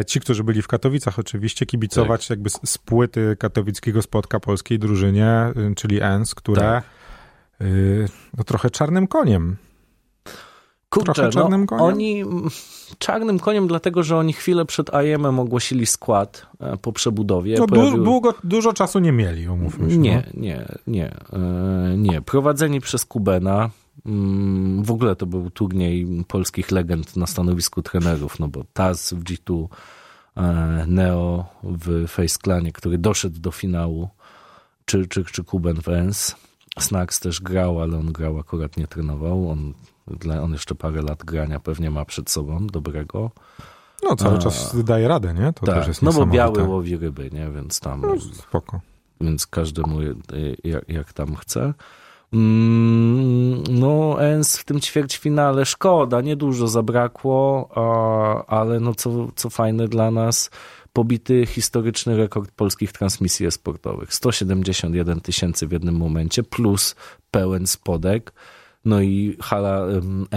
ci, 0.07 0.21
którzy 0.21 0.45
byli 0.45 0.63
w 0.63 0.69
Katowicach 0.69 1.19
oczywiście, 1.19 1.67
kibicować 1.67 2.29
tak. 2.29 2.31
jakby 2.31 2.51
z 2.51 2.79
płyty 2.79 3.37
katowickiego 3.39 4.03
spotka 4.03 4.41
polskiej 4.41 4.79
drużynie, 4.79 5.53
czyli 5.77 6.01
ENS, 6.01 6.35
które 6.35 6.63
tak. 6.63 6.85
no, 8.39 8.45
trochę 8.45 8.71
czarnym 8.71 9.07
koniem 9.07 9.57
Kurczę, 10.91 11.23
no, 11.23 11.31
czarnym 11.31 11.67
koniem? 11.67 11.85
Oni 11.85 12.25
czarnym 12.99 13.39
koniem, 13.39 13.69
dlatego 13.69 14.03
że 14.03 14.17
oni 14.17 14.33
chwilę 14.33 14.65
przed 14.65 14.91
IM-em 15.05 15.39
ogłosili 15.39 15.87
skład 15.87 16.47
e, 16.61 16.77
po 16.77 16.93
przebudowie. 16.93 17.59
No, 17.59 17.67
Pojawił... 17.67 18.05
długo, 18.05 18.35
dużo 18.45 18.73
czasu 18.73 18.99
nie 18.99 19.13
mieli, 19.13 19.49
umówmy 19.49 19.91
się. 19.91 19.99
Nie, 19.99 20.23
no. 20.35 20.43
nie, 20.43 20.67
nie, 20.87 21.15
e, 21.33 21.97
nie. 21.97 22.23
Prowadzeni 22.23 22.81
przez 22.81 23.05
Kubena. 23.05 23.71
Mm, 24.07 24.83
w 24.83 24.91
ogóle 24.91 25.17
to 25.17 25.27
był 25.27 25.51
turniej 25.51 26.25
polskich 26.29 26.71
legend 26.71 27.17
na 27.17 27.27
stanowisku 27.27 27.83
trenerów, 27.83 28.39
no 28.39 28.49
bo 28.49 28.65
Taz 28.73 29.13
w 29.13 29.25
G2 29.25 29.67
e, 30.37 30.85
Neo 30.87 31.45
w 31.63 32.09
Face 32.09 32.39
Clanie, 32.45 32.73
który 32.73 32.99
doszedł 32.99 33.41
do 33.41 33.51
finału, 33.51 34.09
czy, 34.85 35.07
czy, 35.07 35.25
czy 35.25 35.45
Kuben 35.45 35.81
Vance. 35.81 36.35
Snacks 36.79 37.21
też 37.21 37.41
grał, 37.41 37.81
ale 37.81 37.99
on 37.99 38.13
grał 38.13 38.39
akurat 38.39 38.77
nie 38.77 38.87
trenował. 38.87 39.51
On, 39.51 39.75
on 40.43 40.53
jeszcze 40.53 40.75
parę 40.75 41.03
lat 41.03 41.25
grania 41.25 41.61
pewnie 41.61 41.91
ma 41.91 42.05
przed 42.05 42.31
sobą 42.31 42.67
dobrego. 42.67 43.31
No 44.03 44.17
cały 44.17 44.37
A, 44.37 44.39
czas 44.39 44.83
daje 44.85 45.09
radę, 45.09 45.35
nie? 45.35 45.53
To 45.53 45.67
tak, 45.67 45.75
też 45.75 45.89
jest 45.89 46.03
no 46.03 46.13
bo 46.13 46.27
biały 46.27 46.63
łowi 46.63 46.97
ryby, 46.97 47.31
nie? 47.33 47.51
Więc 47.51 47.81
tam... 47.81 48.01
No, 48.01 48.21
spoko. 48.21 48.81
Więc 49.21 49.47
każdemu 49.47 49.99
jak, 50.65 50.89
jak 50.89 51.13
tam 51.13 51.37
chce. 51.37 51.75
Mm, 52.33 53.63
no, 53.71 54.23
Ens 54.23 54.57
w 54.57 54.65
tym 54.65 54.81
ćwierćfinale 54.81 55.67
szkoda, 55.67 56.21
niedużo 56.21 56.69
zabrakło, 56.69 57.69
ale 58.49 58.81
no 58.81 58.95
co, 58.95 59.29
co 59.37 59.51
fajne 59.51 59.89
dla 59.89 60.11
nas, 60.11 60.51
pobity 60.93 61.47
historyczny 61.47 62.17
rekord 62.17 62.51
polskich 62.51 62.93
transmisji 62.93 63.51
sportowych. 63.51 64.15
171 64.15 65.21
tysięcy 65.21 65.67
w 65.67 65.73
jednym 65.73 65.95
momencie, 65.95 66.43
plus 66.43 66.97
pełen 67.31 67.67
spodek. 67.67 68.33
No 68.89 69.01
i 69.01 69.37
hala 69.41 69.87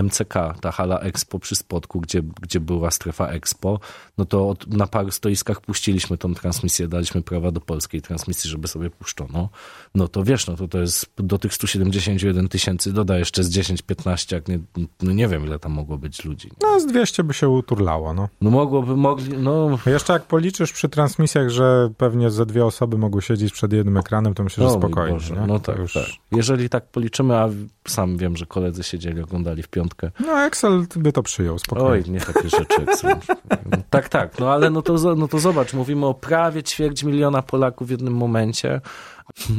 MCK, 0.04 0.34
ta 0.62 0.72
hala 0.72 1.00
Expo 1.00 1.40
przy 1.40 1.56
Spodku, 1.56 2.02
gdzie, 2.02 2.22
gdzie 2.42 2.60
była 2.60 2.92
strefa 2.92 3.28
Expo, 3.28 3.80
no 4.18 4.26
to 4.26 4.56
na 4.68 4.88
paru 4.88 5.12
stoiskach 5.12 5.62
puściliśmy 5.62 6.18
tą 6.18 6.34
transmisję, 6.34 6.88
daliśmy 6.88 7.22
prawa 7.22 7.52
do 7.52 7.62
polskiej 7.62 8.02
transmisji, 8.02 8.50
żeby 8.50 8.68
sobie 8.68 8.90
puszczono. 8.90 9.50
No 9.96 10.08
to 10.08 10.24
wiesz, 10.24 10.48
no 10.48 10.56
to 10.56 10.68
to 10.68 10.80
jest 10.80 11.12
do 11.18 11.38
tych 11.38 11.54
171 11.54 12.50
tysięcy 12.50 12.94
doda 12.94 13.18
jeszcze 13.18 13.44
z 13.44 13.50
10-15, 13.50 14.34
jak 14.34 14.48
nie, 14.48 14.60
no 15.02 15.12
nie 15.12 15.28
wiem 15.28 15.46
ile 15.46 15.60
tam 15.60 15.72
mogło 15.72 15.98
być 15.98 16.26
ludzi. 16.26 16.50
No 16.62 16.80
z 16.80 16.86
200 16.86 17.24
by 17.24 17.34
się 17.34 17.50
uturlało, 17.50 18.14
no. 18.14 18.30
No 18.42 18.50
mogłoby, 18.50 18.96
mogli, 18.96 19.38
no... 19.38 19.80
Jeszcze 19.86 20.14
jak 20.14 20.24
policzysz 20.24 20.74
przy 20.74 20.90
transmisjach, 20.90 21.50
że 21.50 21.90
pewnie 21.98 22.30
ze 22.30 22.46
dwie 22.46 22.66
osoby 22.66 22.98
mogły 22.98 23.22
siedzieć 23.22 23.54
przed 23.54 23.74
jednym 23.74 23.98
ekranem, 23.98 24.34
to 24.34 24.44
myślę, 24.44 24.70
że 24.70 24.74
spokojnie. 24.74 25.14
Boże, 25.14 25.44
no 25.48 25.60
tak, 25.60 25.78
już... 25.78 25.94
tak. 25.94 26.06
Jeżeli 26.32 26.70
tak 26.70 26.86
policzymy, 26.86 27.36
a 27.36 27.50
sam 27.88 28.18
wiem, 28.18 28.38
że 28.38 28.41
koledzy 28.46 28.84
siedzieli, 28.84 29.22
oglądali 29.22 29.64
w 29.64 29.68
piątkę. 29.68 30.12
No 30.20 30.46
Excel 30.46 30.86
by 30.96 31.12
to 31.12 31.24
przyjął, 31.24 31.60
spokojnie. 31.60 32.06
Oj, 32.06 32.12
nie 32.12 32.20
takie 32.20 32.50
rzeczy 32.50 32.82
Excel. 32.82 33.16
tak, 33.90 34.10
tak, 34.10 34.40
no 34.40 34.52
ale 34.54 34.70
no 34.70 34.82
to, 34.82 35.16
no 35.16 35.28
to 35.28 35.40
zobacz, 35.40 35.74
mówimy 35.74 36.06
o 36.06 36.14
prawie 36.14 36.64
ćwierć 36.64 37.04
miliona 37.04 37.42
Polaków 37.42 37.88
w 37.88 37.92
jednym 37.92 38.14
momencie. 38.14 38.82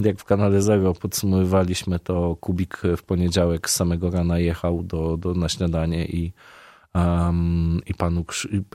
Jak 0.04 0.18
w 0.18 0.24
kanale 0.24 0.62
Zero 0.62 0.94
podsumowywaliśmy, 0.94 1.98
to 1.98 2.36
Kubik 2.40 2.82
w 2.96 3.02
poniedziałek 3.02 3.70
z 3.70 3.74
samego 3.74 4.10
rana 4.10 4.38
jechał 4.38 4.82
do, 4.82 5.16
do, 5.16 5.34
na 5.34 5.48
śniadanie 5.48 6.04
i 6.04 6.32
um, 6.94 7.80
i, 7.86 7.94
panu, 7.94 8.24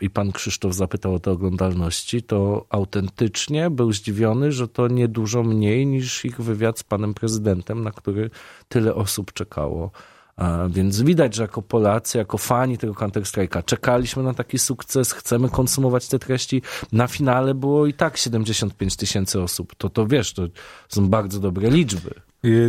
i 0.01 0.09
pan 0.09 0.31
Krzysztof 0.31 0.73
zapytał 0.73 1.13
o 1.13 1.19
te 1.19 1.31
oglądalności, 1.31 2.23
to 2.23 2.65
autentycznie 2.69 3.69
był 3.69 3.93
zdziwiony, 3.93 4.51
że 4.51 4.67
to 4.67 4.87
nie 4.87 5.07
dużo 5.07 5.43
mniej 5.43 5.87
niż 5.87 6.25
ich 6.25 6.41
wywiad 6.41 6.79
z 6.79 6.83
panem 6.83 7.13
prezydentem, 7.13 7.83
na 7.83 7.91
który 7.91 8.29
tyle 8.69 8.95
osób 8.95 9.33
czekało. 9.33 9.91
A 10.37 10.67
więc 10.69 11.01
widać, 11.01 11.35
że 11.35 11.41
jako 11.41 11.61
Polacy, 11.61 12.17
jako 12.17 12.37
fani 12.37 12.77
tego 12.77 12.93
Counter-Strike'a 12.93 13.63
czekaliśmy 13.65 14.23
na 14.23 14.33
taki 14.33 14.59
sukces, 14.59 15.13
chcemy 15.13 15.49
konsumować 15.49 16.07
te 16.07 16.19
treści. 16.19 16.61
Na 16.91 17.07
finale 17.07 17.53
było 17.53 17.85
i 17.85 17.93
tak 17.93 18.17
75 18.17 18.95
tysięcy 18.95 19.41
osób. 19.41 19.75
To, 19.75 19.89
to 19.89 20.07
wiesz, 20.07 20.33
to 20.33 20.47
są 20.89 21.09
bardzo 21.09 21.39
dobre 21.39 21.69
liczby. 21.69 22.13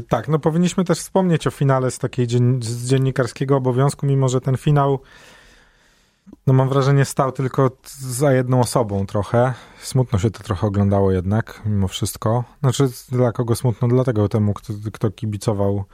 Tak, 0.08 0.28
no 0.28 0.38
powinniśmy 0.38 0.84
też 0.84 0.98
wspomnieć 0.98 1.46
o 1.46 1.50
finale 1.50 1.90
z 1.90 1.98
takiej 1.98 2.26
dzien 2.26 2.62
z 2.62 2.88
dziennikarskiego 2.88 3.56
obowiązku, 3.56 4.06
mimo 4.06 4.28
że 4.28 4.40
ten 4.40 4.56
finał 4.56 5.00
no 6.46 6.54
mam 6.54 6.68
wrażenie, 6.68 7.04
stał 7.04 7.32
tylko 7.32 7.70
za 8.00 8.32
jedną 8.32 8.60
osobą 8.60 9.06
trochę. 9.06 9.54
Smutno 9.80 10.18
się 10.18 10.30
to 10.30 10.42
trochę 10.42 10.66
oglądało 10.66 11.12
jednak, 11.12 11.62
mimo 11.66 11.88
wszystko. 11.88 12.44
Znaczy, 12.60 12.88
dla 13.12 13.32
kogo 13.32 13.54
smutno? 13.54 13.88
Dlatego 13.88 14.28
temu, 14.28 14.54
kto, 14.54 14.72
kto 14.92 15.10
kibicował 15.10 15.84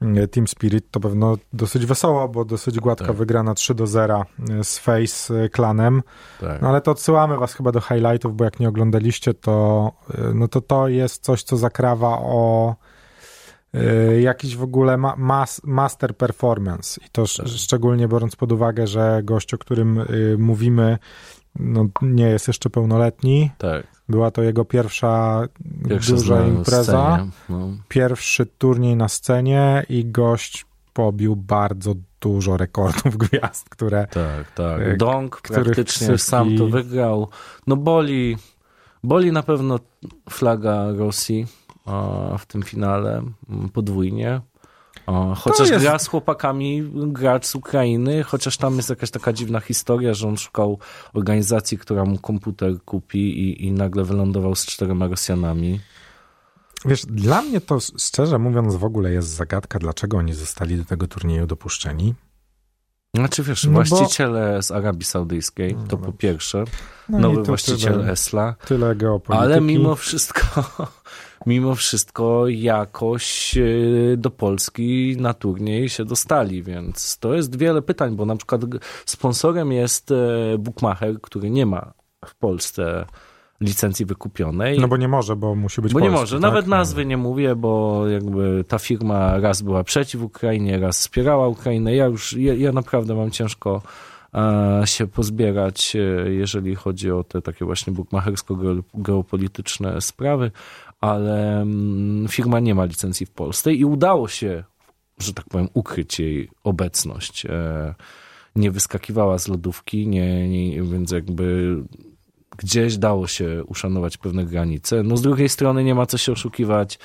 e, 0.00 0.28
Team 0.28 0.48
Spirit, 0.48 0.90
to 0.90 1.00
pewno 1.00 1.36
dosyć 1.52 1.86
wesoło, 1.86 2.28
bo 2.28 2.44
dosyć 2.44 2.80
gładka 2.80 3.06
tak. 3.06 3.16
wygrana 3.16 3.54
3 3.54 3.74
do 3.74 3.86
0 3.86 4.24
e, 4.50 4.64
z 4.64 4.78
Face 4.78 5.48
Clanem. 5.56 6.02
Tak. 6.40 6.62
No 6.62 6.68
ale 6.68 6.80
to 6.80 6.90
odsyłamy 6.90 7.36
was 7.36 7.54
chyba 7.54 7.72
do 7.72 7.80
highlightów, 7.80 8.36
bo 8.36 8.44
jak 8.44 8.60
nie 8.60 8.68
oglądaliście, 8.68 9.34
to 9.34 9.92
e, 10.14 10.34
no 10.34 10.48
to 10.48 10.60
to 10.60 10.88
jest 10.88 11.24
coś, 11.24 11.42
co 11.42 11.56
zakrawa 11.56 12.18
o 12.20 12.74
jakiś 14.20 14.56
w 14.56 14.62
ogóle 14.62 14.96
ma, 14.96 15.14
mas, 15.16 15.60
master 15.64 16.16
performance 16.16 17.00
i 17.06 17.10
to 17.12 17.24
tak. 17.36 17.48
szczególnie 17.48 18.08
biorąc 18.08 18.36
pod 18.36 18.52
uwagę, 18.52 18.86
że 18.86 19.20
gość, 19.24 19.54
o 19.54 19.58
którym 19.58 19.98
y, 19.98 20.36
mówimy, 20.38 20.98
no, 21.58 21.88
nie 22.02 22.28
jest 22.28 22.48
jeszcze 22.48 22.70
pełnoletni. 22.70 23.50
Tak. 23.58 23.86
Była 24.08 24.30
to 24.30 24.42
jego 24.42 24.64
pierwsza, 24.64 25.42
pierwsza 25.88 26.12
duża 26.12 26.46
impreza, 26.46 27.26
no. 27.48 27.70
pierwszy 27.88 28.46
turniej 28.46 28.96
na 28.96 29.08
scenie 29.08 29.86
i 29.88 30.04
gość 30.04 30.66
pobił 30.92 31.36
bardzo 31.36 31.94
dużo 32.20 32.56
rekordów 32.56 33.16
gwiazd, 33.26 33.68
które... 33.68 34.06
Tak, 34.06 34.52
tak. 34.54 34.80
Y, 34.80 34.96
Dong 34.96 35.40
praktycznie 35.40 36.18
sam 36.18 36.56
to 36.56 36.66
wygrał. 36.66 37.28
No 37.66 37.76
boli, 37.76 38.36
boli 39.04 39.32
na 39.32 39.42
pewno 39.42 39.78
flaga 40.30 40.92
Rosji 40.92 41.46
w 42.38 42.46
tym 42.46 42.62
finale 42.62 43.22
podwójnie. 43.72 44.40
Chociaż 45.36 45.70
jest... 45.70 45.84
gra 45.84 45.98
z 45.98 46.06
chłopakami, 46.06 46.90
gracz 46.92 47.46
z 47.46 47.54
Ukrainy, 47.54 48.22
chociaż 48.22 48.56
tam 48.56 48.76
jest 48.76 48.90
jakaś 48.90 49.10
taka 49.10 49.32
dziwna 49.32 49.60
historia, 49.60 50.14
że 50.14 50.28
on 50.28 50.36
szukał 50.36 50.78
organizacji, 51.14 51.78
która 51.78 52.04
mu 52.04 52.18
komputer 52.18 52.82
kupi 52.84 53.18
i, 53.18 53.66
i 53.66 53.72
nagle 53.72 54.04
wylądował 54.04 54.54
z 54.54 54.66
czterema 54.66 55.08
Rosjanami. 55.08 55.80
Wiesz, 56.84 57.06
dla 57.06 57.42
mnie 57.42 57.60
to 57.60 57.78
szczerze 57.98 58.38
mówiąc 58.38 58.76
w 58.76 58.84
ogóle 58.84 59.12
jest 59.12 59.28
zagadka, 59.28 59.78
dlaczego 59.78 60.16
oni 60.16 60.34
zostali 60.34 60.76
do 60.76 60.84
tego 60.84 61.06
turnieju 61.06 61.46
dopuszczeni. 61.46 62.14
Znaczy 63.16 63.42
wiesz, 63.42 63.64
no 63.64 63.72
właściciele 63.72 64.54
bo... 64.56 64.62
z 64.62 64.70
Arabii 64.70 65.04
Saudyjskiej, 65.04 65.74
to 65.88 65.96
no 65.96 66.06
po 66.06 66.12
pierwsze, 66.12 66.64
no 67.08 67.18
nowy 67.18 67.42
właściciel 67.42 67.92
tyle, 67.92 68.12
Esla, 68.12 68.54
tyle 68.66 68.96
geopolityki. 68.96 69.44
ale 69.44 69.60
mimo 69.60 69.96
wszystko 69.96 70.42
mimo 71.46 71.74
wszystko 71.74 72.48
jakoś 72.48 73.56
e, 73.58 73.62
do 74.16 74.30
Polski 74.30 75.16
na 75.18 75.34
turniej 75.34 75.88
się 75.88 76.04
dostali, 76.04 76.62
więc 76.62 77.18
to 77.18 77.34
jest 77.34 77.58
wiele 77.58 77.82
pytań, 77.82 78.16
bo 78.16 78.26
na 78.26 78.36
przykład 78.36 78.60
sponsorem 79.06 79.72
jest 79.72 80.10
e, 80.10 80.14
Bookmacher, 80.58 81.20
który 81.20 81.50
nie 81.50 81.66
ma 81.66 81.92
w 82.26 82.34
Polsce 82.34 83.06
licencji 83.60 84.06
wykupionej. 84.06 84.78
No 84.78 84.88
bo 84.88 84.96
nie 84.96 85.08
może, 85.08 85.36
bo 85.36 85.54
musi 85.54 85.80
być 85.80 85.92
Bo 85.92 86.00
nie 86.00 86.10
może, 86.10 86.36
tak? 86.36 86.42
nawet 86.42 86.66
nazwy 86.66 87.06
nie 87.06 87.16
mówię, 87.16 87.56
bo 87.56 88.02
jakby 88.08 88.64
ta 88.68 88.78
firma 88.78 89.40
raz 89.40 89.62
była 89.62 89.84
przeciw 89.84 90.22
Ukrainie, 90.22 90.78
raz 90.78 90.98
wspierała 90.98 91.48
Ukrainę. 91.48 91.94
Ja 91.94 92.06
już, 92.06 92.32
ja, 92.32 92.54
ja 92.54 92.72
naprawdę 92.72 93.14
mam 93.14 93.30
ciężko 93.30 93.82
e, 94.34 94.82
się 94.84 95.06
pozbierać, 95.06 95.96
jeżeli 96.28 96.74
chodzi 96.74 97.10
o 97.10 97.24
te 97.24 97.42
takie 97.42 97.64
właśnie 97.64 97.92
bukmachersko-geopolityczne 97.92 100.00
sprawy 100.00 100.50
ale 101.00 101.60
mm, 101.60 102.28
firma 102.28 102.60
nie 102.60 102.74
ma 102.74 102.84
licencji 102.84 103.26
w 103.26 103.30
Polsce 103.30 103.74
i 103.74 103.84
udało 103.84 104.28
się, 104.28 104.64
że 105.18 105.34
tak 105.34 105.48
powiem, 105.48 105.68
ukryć 105.74 106.20
jej 106.20 106.50
obecność. 106.64 107.46
E, 107.46 107.94
nie 108.56 108.70
wyskakiwała 108.70 109.38
z 109.38 109.48
lodówki, 109.48 110.08
nie, 110.08 110.48
nie, 110.48 110.82
więc 110.82 111.10
jakby 111.10 111.76
gdzieś 112.58 112.96
dało 112.96 113.26
się 113.26 113.64
uszanować 113.66 114.16
pewne 114.16 114.44
granice. 114.44 115.02
No 115.02 115.16
z 115.16 115.22
drugiej 115.22 115.48
strony 115.48 115.84
nie 115.84 115.94
ma 115.94 116.06
co 116.06 116.18
się 116.18 116.32
oszukiwać. 116.32 116.98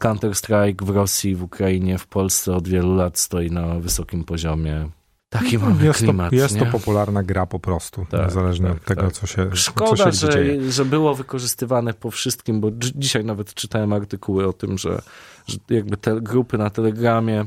Counter-Strike 0.00 0.84
w 0.84 0.90
Rosji, 0.90 1.36
w 1.36 1.42
Ukrainie, 1.42 1.98
w 1.98 2.06
Polsce 2.06 2.54
od 2.54 2.68
wielu 2.68 2.94
lat 2.94 3.18
stoi 3.18 3.50
na 3.50 3.80
wysokim 3.80 4.24
poziomie. 4.24 4.88
Taki 5.28 5.58
no, 5.58 5.68
mamy 5.68 5.84
jest 5.84 5.98
klimat. 5.98 6.30
To, 6.30 6.36
jest 6.36 6.58
to 6.58 6.66
popularna 6.66 7.22
gra 7.22 7.46
po 7.46 7.60
prostu, 7.60 8.06
tak, 8.10 8.24
niezależnie 8.24 8.66
tak, 8.68 8.76
od 8.76 8.84
tego, 8.84 9.02
tak. 9.02 9.12
co 9.12 9.26
się 9.26 9.50
Szkoda, 9.54 9.96
co 9.96 10.12
się 10.12 10.12
że, 10.12 10.32
dzieje. 10.32 10.72
że 10.72 10.84
było 10.84 11.14
wykorzystywane 11.14 11.94
po 11.94 12.10
wszystkim, 12.10 12.60
bo 12.60 12.70
dzisiaj 12.94 13.24
nawet 13.24 13.54
czytałem 13.54 13.92
artykuły 13.92 14.48
o 14.48 14.52
tym, 14.52 14.78
że, 14.78 15.02
że 15.46 15.58
jakby 15.70 15.96
te 15.96 16.20
grupy 16.20 16.58
na 16.58 16.70
Telegramie, 16.70 17.44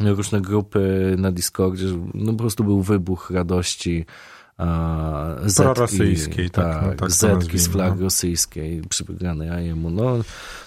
różne 0.00 0.40
grupy 0.40 1.14
na 1.18 1.32
Discordzie, 1.32 1.86
no 2.14 2.32
po 2.32 2.38
prostu 2.38 2.64
był 2.64 2.82
wybuch 2.82 3.30
radości 3.30 4.06
Zetki, 5.44 5.62
prorosyjskiej, 5.62 6.50
tak, 6.50 6.64
tak, 6.64 6.82
no, 6.86 6.94
tak 6.94 7.10
Zetki 7.10 7.58
z 7.58 7.68
flag 7.68 7.96
no. 7.96 8.02
rosyjskiej 8.02 8.82
przy 8.88 9.04
wygranej 9.04 9.50
AEM-u. 9.50 9.90
No, 9.90 10.16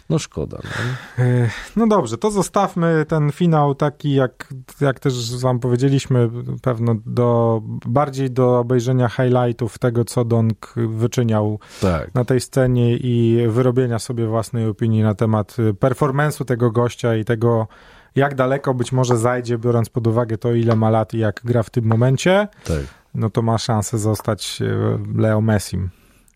no 0.10 0.20
szkoda. 0.20 0.58
No. 0.64 1.24
E, 1.24 1.50
no 1.76 1.88
dobrze, 1.88 2.18
to 2.18 2.32
zostawmy 2.32 3.06
ten 3.08 3.32
finał 3.32 3.76
taki, 3.76 4.14
jak, 4.14 4.54
jak 4.82 5.00
też 5.00 5.42
wam 5.42 5.60
powiedzieliśmy, 5.60 6.30
pewno 6.62 6.96
do, 7.06 7.62
bardziej 7.86 8.32
do 8.32 8.60
obejrzenia 8.60 9.10
highlightów 9.10 9.80
tego, 9.80 10.06
co 10.06 10.26
Donk 10.26 10.74
wyczyniał 10.76 11.60
tak. 11.82 12.14
na 12.14 12.26
tej 12.26 12.42
scenie 12.42 12.98
i 12.98 13.46
wyrobienia 13.50 14.00
sobie 14.00 14.28
własnej 14.28 14.68
opinii 14.68 15.04
na 15.04 15.16
temat 15.16 15.56
performance'u 15.80 16.46
tego 16.46 16.72
gościa 16.72 17.16
i 17.16 17.26
tego, 17.26 17.68
jak 18.16 18.36
daleko 18.36 18.74
być 18.74 18.92
może 18.92 19.18
zajdzie, 19.18 19.58
biorąc 19.58 19.90
pod 19.90 20.08
uwagę 20.08 20.38
to, 20.38 20.54
ile 20.54 20.76
ma 20.76 20.90
lat 20.90 21.14
i 21.14 21.18
jak 21.18 21.42
gra 21.44 21.64
w 21.64 21.70
tym 21.70 21.86
momencie. 21.86 22.48
Tak. 22.64 23.01
No 23.16 23.30
to 23.30 23.42
ma 23.42 23.58
szansę 23.58 24.00
zostać 24.00 24.60
e, 24.62 25.22
Leo 25.22 25.42
Messim 25.42 25.90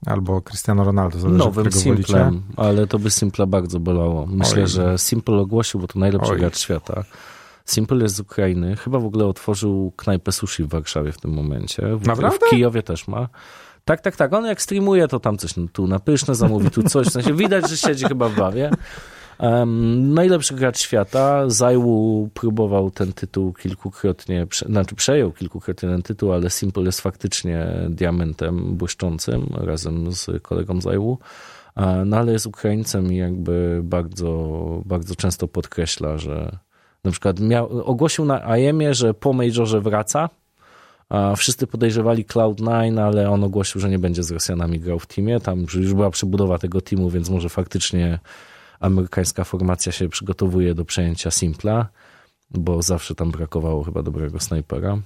albo 0.06 0.42
Cristiano 0.42 0.84
Ronaldo, 0.84 1.20
zależy 1.20 1.40
Nowym 1.40 1.72
Simplem, 1.72 2.42
ale 2.58 2.88
to 2.88 3.00
by 3.00 3.12
Simpla 3.12 3.46
bardzo 3.46 3.80
bolało. 3.80 4.26
Myślę, 4.26 4.62
Oj. 4.62 4.68
że 4.68 4.98
Simple 4.98 5.36
ogłosił, 5.36 5.80
bo 5.80 5.88
to 5.88 6.00
najlepszy 6.00 6.32
Oj. 6.32 6.40
gracz 6.40 6.58
świata. 6.58 7.04
Simple 7.66 8.04
jest 8.04 8.16
z 8.16 8.20
Ukrainy. 8.20 8.76
Chyba 8.76 9.00
w 9.00 9.06
ogóle 9.06 9.26
otworzył 9.26 9.94
knajpę 9.96 10.32
sushi 10.32 10.64
w 10.64 10.70
Warszawie 10.70 11.12
w 11.12 11.18
tym 11.18 11.32
momencie. 11.32 11.98
W, 11.98 12.08
Naprawdę? 12.08 12.48
w 12.48 12.50
Kijowie 12.50 12.84
też 12.84 13.08
ma. 13.08 13.30
Tak, 13.86 14.02
tak, 14.02 14.16
tak. 14.16 14.34
On 14.34 14.46
jak 14.46 14.62
streamuje, 14.62 15.08
to 15.08 15.20
tam 15.20 15.38
coś 15.38 15.54
tu 15.74 15.88
na 15.88 16.00
pyszne 16.00 16.36
zamówi, 16.36 16.72
tu 16.72 16.84
coś. 16.84 17.08
W 17.08 17.12
sensie 17.12 17.34
widać, 17.34 17.70
że 17.70 17.78
siedzi 17.78 18.06
chyba 18.06 18.30
w 18.30 18.36
bawie. 18.36 18.72
Um, 19.40 20.14
najlepszy 20.14 20.56
gracz 20.56 20.80
świata. 20.80 21.50
Zajwu 21.50 22.30
próbował 22.34 22.92
ten 22.92 23.14
tytuł 23.14 23.54
kilkukrotnie, 23.54 24.48
prze, 24.48 24.66
znaczy 24.66 24.96
przejął 24.96 25.32
kilkukrotnie 25.32 25.90
ten 25.90 26.02
tytuł, 26.02 26.34
ale 26.34 26.50
Simple 26.50 26.84
jest 26.84 27.02
faktycznie 27.02 27.68
diamentem 27.90 28.76
błyszczącym 28.76 29.48
razem 29.58 30.14
z 30.14 30.44
kolegą 30.44 30.82
Zajwu. 30.82 31.18
E, 31.76 32.06
No 32.06 32.18
ale 32.18 32.32
jest 32.32 32.48
Ukraińcem 32.48 33.14
i 33.14 33.18
jakby 33.18 33.82
bardzo, 33.84 34.82
bardzo 34.86 35.16
często 35.16 35.48
podkreśla, 35.48 36.18
że 36.18 36.58
na 37.04 37.12
przykład 37.12 37.40
miał, 37.40 37.82
ogłosił 37.82 38.26
na 38.26 38.58
IEM-ie, 38.58 38.94
że 38.94 39.14
po 39.14 39.34
Majorze 39.34 39.82
wraca. 39.82 40.30
A 41.10 41.36
wszyscy 41.36 41.68
podejrzewali 41.68 42.26
Cloud9, 42.26 43.00
ale 43.00 43.30
on 43.30 43.44
ogłosił, 43.44 43.82
że 43.82 43.90
nie 43.90 44.00
będzie 44.00 44.24
z 44.24 44.32
Rosjanami 44.32 44.80
grał 44.80 45.00
w 45.00 45.08
teamie. 45.08 45.40
Tam 45.40 45.62
już 45.62 45.94
była 45.94 46.10
przebudowa 46.10 46.60
tego 46.60 46.82
teamu, 46.82 47.10
więc 47.10 47.30
może 47.30 47.50
faktycznie 47.50 48.20
amerykańska 48.80 49.44
formacja 49.44 49.92
się 49.92 50.10
przygotowuje 50.10 50.76
do 50.76 50.86
przejęcia 50.86 51.32
Simpla, 51.32 51.88
bo 52.52 52.82
zawsze 52.82 53.16
tam 53.16 53.32
brakowało 53.32 53.84
chyba 53.84 54.04
dobrego 54.04 54.40
snajpera. 54.40 54.98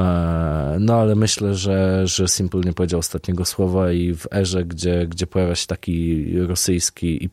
E, 0.00 0.76
No 0.80 0.94
ale 0.94 1.14
myślę, 1.14 1.54
że, 1.54 2.06
że 2.06 2.28
Simple 2.28 2.60
nie 2.60 2.72
powiedział 2.72 3.00
ostatniego 3.00 3.44
słowa 3.44 3.92
i 3.92 4.14
w 4.14 4.26
erze, 4.32 4.64
gdzie, 4.64 5.06
gdzie 5.06 5.26
pojawia 5.26 5.54
się 5.54 5.66
taki 5.66 6.26
rosyjski 6.38 7.24
i 7.24 7.30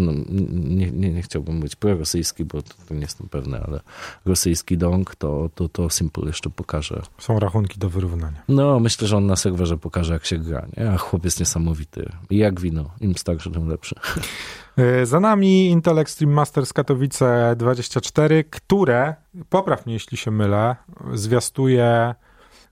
no, 0.00 0.12
nie, 0.50 0.90
nie, 0.90 1.10
nie 1.10 1.22
chciałbym 1.22 1.56
mówić 1.56 1.76
prorosyjski, 1.76 2.44
bo 2.44 2.62
to, 2.62 2.74
to 2.88 2.94
nie 2.94 3.00
jestem 3.00 3.28
pewny, 3.28 3.60
ale 3.60 3.80
rosyjski 4.24 4.78
dong, 4.78 5.14
to, 5.16 5.50
to, 5.54 5.68
to 5.68 5.90
Simple 5.90 6.26
jeszcze 6.26 6.50
pokaże. 6.50 7.02
Są 7.18 7.38
rachunki 7.38 7.78
do 7.78 7.88
wyrównania. 7.88 8.42
No 8.48 8.80
myślę, 8.80 9.08
że 9.08 9.16
on 9.16 9.26
na 9.26 9.36
serwerze 9.36 9.76
pokaże 9.78 10.12
jak 10.12 10.24
się 10.26 10.38
gra, 10.38 10.66
nie? 10.76 10.90
a 10.90 10.96
chłop 10.96 11.24
jest 11.24 11.40
niesamowity. 11.40 12.12
I 12.30 12.36
jak 12.36 12.60
wino, 12.60 12.90
im 13.00 13.14
starszy, 13.16 13.50
tym 13.50 13.68
lepszy. 13.68 13.94
E, 14.76 15.06
Za 15.06 15.20
nami 15.20 15.66
Intel 15.66 15.98
Extreme 15.98 16.32
Masters 16.32 16.72
Katowice 16.72 17.56
24, 17.56 18.44
które, 18.44 19.14
popraw 19.48 19.86
mnie 19.86 19.94
jeśli 19.94 20.16
się 20.16 20.30
mylę, 20.30 20.76
zwiastuje 21.14 22.14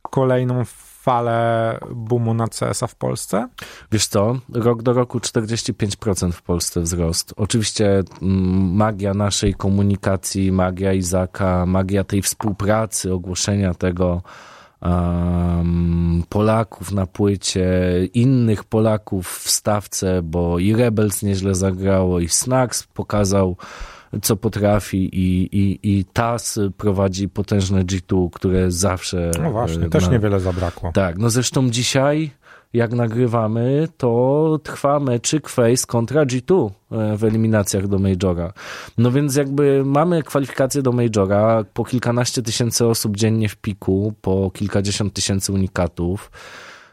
kolejną 0.03 0.65
falę 1.09 1.79
boomu 1.95 2.35
na 2.35 2.49
CS-a 2.49 2.87
w 2.87 2.95
Polsce. 2.95 3.49
Wiesz 3.93 4.07
co, 4.07 4.39
rok 4.53 4.83
do 4.83 4.93
roku 4.93 5.19
45% 5.19 6.33
w 6.33 6.43
Polsce 6.43 6.81
wzrost. 6.81 7.35
Oczywiście 7.37 8.03
mm, 8.23 8.75
magia 8.75 9.15
naszej 9.15 9.55
komunikacji, 9.55 10.53
magia 10.53 10.93
Izaka, 10.93 11.67
magia 11.67 12.05
tej 12.05 12.23
współpracy, 12.23 13.13
ogłoszenia 13.13 13.75
tego 13.75 14.23
um, 14.83 16.23
Polaków 16.29 16.93
na 16.93 17.07
płycie, 17.07 17.71
innych 18.15 18.65
Polaków 18.65 19.29
w 19.29 19.51
stawce, 19.51 20.23
bo 20.23 20.59
i 20.59 20.75
Rebels 20.75 21.23
nieźle 21.23 21.55
zagrało, 21.55 22.21
i 22.21 22.29
Snacks 22.29 22.83
pokazał 22.83 23.57
co 24.23 24.37
potrafi 24.37 24.97
i, 25.13 25.49
i, 25.59 25.79
i 25.83 26.05
TAS 26.05 26.59
prowadzi 26.77 27.29
potężne 27.29 27.85
G2, 27.85 28.31
które 28.33 28.71
zawsze... 28.71 29.31
No 29.43 29.51
właśnie, 29.51 29.87
e, 29.87 29.89
też 29.89 30.07
na- 30.07 30.13
niewiele 30.13 30.41
zabrakło. 30.41 30.93
tak, 30.93 31.19
no 31.19 31.31
zresztą 31.31 31.71
dzisiaj, 31.71 32.31
jak 32.73 32.93
nagrywamy, 32.93 33.89
to 33.97 34.61
trwa 34.63 35.01
meczyk 35.01 35.49
Face 35.49 35.87
kontra 35.87 36.25
G2 36.27 36.71
e, 36.93 37.17
w 37.17 37.25
eliminacjach 37.25 37.89
do 37.89 37.99
Majora. 37.99 38.53
No 38.99 39.11
więc 39.11 39.37
jakby 39.37 39.83
mamy 39.85 40.23
kwalifikacje 40.23 40.83
do 40.83 40.93
Majora, 40.93 41.65
po 41.75 41.85
kilkanaście 41.85 42.43
tysięcy 42.43 42.87
osób 42.87 43.17
dziennie 43.17 43.49
w 43.49 43.57
piku, 43.57 44.15
po 44.21 44.51
kilkadziesiąt 44.51 45.13
tysięcy 45.15 45.53
unikatów. 45.53 46.31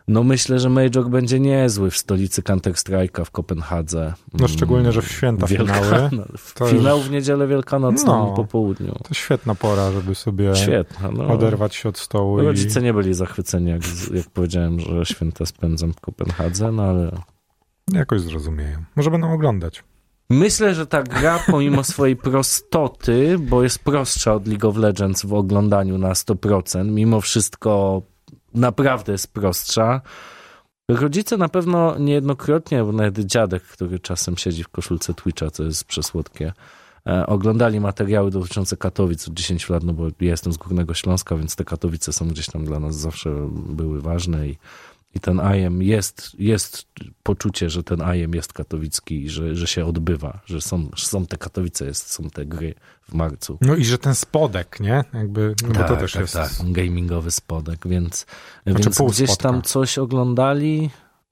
No 0.07 0.23
myślę, 0.23 0.59
że 0.59 0.69
Major 0.69 1.09
będzie 1.09 1.39
niezły 1.39 1.91
w 1.91 1.97
stolicy 1.97 2.41
Counter-Strike'a 2.41 3.25
w 3.25 3.31
Kopenhadze. 3.31 4.13
No 4.33 4.47
szczególnie, 4.47 4.91
że 4.91 5.01
w 5.01 5.11
święta 5.11 5.47
finały. 5.47 5.67
Wielkanoc. 5.81 6.53
To 6.55 6.65
Finał 6.67 6.99
w 7.01 7.11
niedzielę 7.11 7.47
wielkanocną 7.47 8.25
No. 8.27 8.33
po 8.35 8.45
południu. 8.45 8.95
To 9.03 9.13
świetna 9.13 9.55
pora, 9.55 9.91
żeby 9.91 10.15
sobie 10.15 10.55
Świetna. 10.55 11.11
No. 11.11 11.27
oderwać 11.27 11.75
się 11.75 11.89
od 11.89 11.97
stołu. 11.97 12.41
I... 12.41 12.45
Rodzice 12.45 12.81
nie 12.81 12.93
byli 12.93 13.13
zachwyceni, 13.13 13.69
jak, 13.69 13.81
jak 14.13 14.29
powiedziałem, 14.29 14.79
że 14.79 15.05
święta 15.05 15.45
spędzam 15.45 15.93
w 15.93 15.99
Kopenhadze, 15.99 16.71
no 16.71 16.83
ale 16.83 17.11
Jakoś 17.93 18.21
zrozumieją. 18.21 18.83
Może 18.95 19.11
będą 19.11 19.33
oglądać. 19.33 19.83
myślę, 20.29 20.75
że 20.75 20.87
ta 20.87 21.03
gra 21.03 21.39
pomimo 21.47 21.83
swojej 21.83 22.15
prostoty, 22.15 23.37
bo 23.39 23.63
jest 23.63 23.79
prostsza 23.83 24.33
od 24.33 24.47
League 24.47 24.67
of 24.67 24.77
Legends 24.77 25.25
w 25.25 25.33
oglądaniu 25.33 25.97
na 25.97 26.13
100%, 26.13 26.85
mimo 26.91 27.21
wszystko 27.21 28.01
naprawdę 28.55 29.11
jest 29.11 29.33
prostsza. 29.33 30.01
Rodzice 30.89 31.37
na 31.37 31.49
pewno 31.49 31.97
niejednokrotnie, 31.97 32.83
bo 32.83 32.91
nawet 32.91 33.19
dziadek, 33.19 33.63
który 33.63 33.99
czasem 33.99 34.37
siedzi 34.37 34.63
w 34.63 34.69
koszulce 34.69 35.13
Twitcha, 35.13 35.51
co 35.51 35.63
jest 35.63 35.83
przesłodkie, 35.83 36.53
e, 37.07 37.25
oglądali 37.27 37.79
materiały 37.79 38.31
dotyczące 38.31 38.77
Katowic 38.77 39.27
od 39.27 39.33
10 39.33 39.69
lat, 39.69 39.83
no 39.83 39.93
bo 39.93 40.05
ja 40.05 40.11
jestem 40.19 40.53
z 40.53 40.57
Górnego 40.57 40.93
Śląska, 40.93 41.35
więc 41.35 41.55
te 41.55 41.65
Katowice 41.65 42.13
są 42.13 42.27
gdzieś 42.27 42.47
tam 42.47 42.65
dla 42.65 42.79
nas 42.79 42.95
zawsze 42.95 43.49
były 43.51 44.01
ważne 44.01 44.47
i, 44.47 44.57
i 45.15 45.19
ten 45.19 45.41
IEM 45.55 45.81
jest, 45.81 46.31
jest 46.39 46.85
poczucie, 47.23 47.69
że 47.69 47.83
ten 47.83 48.01
IEM 48.01 48.35
jest 48.35 48.53
katowicki 48.53 49.23
i 49.23 49.29
że, 49.29 49.55
że 49.55 49.67
się 49.67 49.85
odbywa, 49.85 50.39
że 50.45 50.61
są, 50.61 50.89
że 50.95 51.05
są 51.05 51.25
te 51.25 51.37
Katowice, 51.37 51.85
jest, 51.85 52.11
są 52.11 52.29
te 52.29 52.45
gry 52.45 52.73
w 53.09 53.13
marcu. 53.13 53.57
No 53.61 53.75
i 53.75 53.85
że 53.85 53.97
ten 53.97 54.15
spodek, 54.15 54.79
nie? 54.79 55.03
Jakby, 55.13 55.55
no 55.67 55.73
bo 55.73 55.83
to 55.83 55.95
też 55.95 56.15
jest... 56.15 56.37
Gamingowy 56.71 57.31
spodek, 57.31 57.87
więc, 57.87 58.25
Znaczy 58.67 58.83
więc 58.83 59.13
gdzieś 59.13 59.29
spodka. 59.29 59.49
tam 59.49 59.61
coś 59.61 59.97
oglądali, 59.97 60.89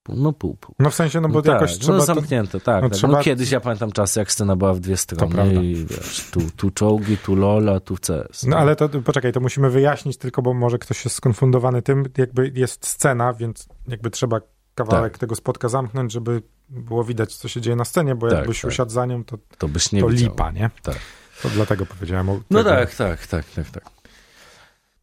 no 0.09 0.33
pół, 0.33 0.55
pół. 0.55 0.75
No 0.79 0.89
w 0.89 0.95
sensie, 0.95 1.21
no 1.21 1.29
bo 1.29 1.41
tak, 1.41 1.53
jakoś 1.53 1.77
trzeba... 1.77 1.97
no 1.97 2.05
zamknięte, 2.05 2.59
tak. 2.59 2.83
no 2.83 2.89
tak. 2.89 2.97
trzeba- 2.97 3.13
No 3.13 3.23
kiedyś 3.23 3.51
ja 3.51 3.59
pamiętam 3.59 3.91
czasy, 3.91 4.19
jak 4.19 4.31
scena 4.31 4.55
była 4.55 4.73
w 4.73 4.79
dwie 4.79 4.97
strony 4.97 5.63
i 5.65 5.85
wiesz, 5.85 6.27
tu, 6.31 6.39
tu 6.57 6.71
czołgi, 6.71 7.17
tu 7.17 7.35
Lola, 7.35 7.79
tu 7.79 7.95
CS. 7.95 8.43
No 8.43 8.57
ale 8.57 8.75
to 8.75 8.89
poczekaj, 8.89 9.31
to 9.33 9.39
musimy 9.39 9.69
wyjaśnić 9.69 10.17
tylko, 10.17 10.41
bo 10.41 10.53
może 10.53 10.77
ktoś 10.77 11.05
jest 11.05 11.15
skonfundowany 11.17 11.81
tym, 11.81 12.03
jakby 12.17 12.51
jest 12.55 12.87
scena, 12.87 13.33
więc 13.33 13.67
jakby 13.87 14.09
trzeba 14.09 14.39
kawałek 14.75 15.13
Tak. 15.13 15.19
tego 15.19 15.35
spotka 15.35 15.69
zamknąć, 15.69 16.11
żeby 16.11 16.41
było 16.69 17.03
widać, 17.03 17.35
co 17.35 17.47
się 17.47 17.61
dzieje 17.61 17.75
na 17.75 17.85
scenie, 17.85 18.15
bo 18.15 18.29
Tak, 18.29 18.37
jakbyś 18.37 18.61
tak. 18.61 18.69
usiadł 18.71 18.91
za 18.91 19.05
nią, 19.05 19.23
to, 19.23 19.37
To 19.57 19.67
byś 19.67 19.91
nie 19.91 20.01
to 20.01 20.07
widział. 20.07 20.29
lipa, 20.29 20.51
nie? 20.51 20.69
Tak. 20.83 20.95
To 21.41 21.49
dlatego 21.49 21.85
powiedziałem 21.85 22.29
o 22.29 22.39
No 22.49 22.63
tak, 22.63 22.95
tak, 22.95 23.27
tak, 23.27 23.45
tak, 23.45 23.69
tak. 23.69 23.83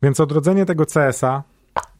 Więc 0.02 0.20
odrodzenie 0.20 0.66
tego 0.66 0.86
CS-a 0.86 1.42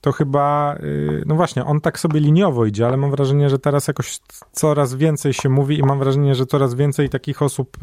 to 0.01 0.13
chyba, 0.13 0.77
yy, 0.83 1.23
no 1.27 1.35
właśnie, 1.35 1.65
on 1.65 1.81
tak 1.81 1.99
sobie 1.99 2.21
liniowo 2.21 2.67
idzie, 2.67 2.87
ale 2.87 2.97
mam 2.97 3.11
wrażenie, 3.11 3.51
że 3.51 3.59
teraz 3.59 3.89
jakoś 3.89 4.19
coraz 4.53 4.95
więcej 4.95 5.33
się 5.33 5.49
mówi 5.49 5.79
i 5.79 5.83
mam 5.83 5.99
wrażenie, 5.99 6.35
że 6.35 6.47
coraz 6.47 6.75
więcej 6.75 7.09
takich 7.09 7.43
osób 7.43 7.77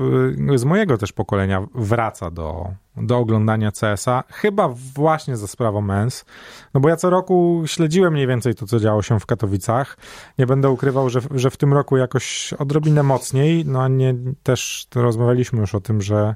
yy, 0.50 0.58
z 0.58 0.66
mojego 0.66 0.98
też 0.98 1.12
pokolenia 1.14 1.68
wraca 1.76 2.32
do, 2.32 2.72
do 3.02 3.18
oglądania 3.18 3.72
CS-a, 3.72 4.24
chyba 4.30 4.70
właśnie 4.96 5.38
za 5.38 5.48
sprawą 5.48 5.82
MENS, 5.82 6.26
no 6.74 6.80
bo 6.80 6.90
ja 6.90 6.96
co 6.96 7.10
roku 7.10 7.64
śledziłem 7.66 8.14
mniej 8.14 8.28
więcej 8.28 8.56
to, 8.56 8.66
co 8.66 8.80
działo 8.80 9.02
się 9.02 9.20
w 9.20 9.26
Katowicach. 9.26 9.98
Nie 10.38 10.46
będę 10.46 10.70
ukrywał, 10.70 11.10
że, 11.10 11.20
że 11.32 11.50
w 11.50 11.58
tym 11.58 11.74
roku 11.74 11.98
jakoś 11.98 12.54
odrobinę 12.54 13.04
mocniej, 13.04 13.66
no 13.66 13.84
a 13.84 13.88
nie, 13.88 14.16
też 14.44 14.88
rozmawialiśmy 14.96 15.60
już 15.60 15.76
o 15.76 15.82
tym, 15.82 16.02
że 16.02 16.36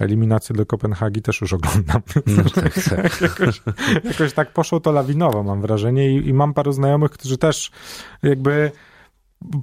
eliminację 0.00 0.56
do 0.56 0.66
Kopenhagi 0.66 1.22
też 1.22 1.40
już 1.40 1.52
oglądam. 1.52 2.02
No, 2.26 2.42
tak, 2.54 2.74
tak. 2.90 3.20
jakoś, 3.30 3.62
jakoś 4.04 4.32
tak 4.32 4.52
poszło 4.52 4.80
to 4.80 4.92
lawinowo, 4.92 5.42
mam 5.42 5.60
wrażenie, 5.60 6.10
i, 6.10 6.28
i 6.28 6.34
mam 6.34 6.54
paru 6.54 6.72
znajomych, 6.72 7.10
którzy 7.10 7.38
też 7.38 7.70
jakby 8.22 8.72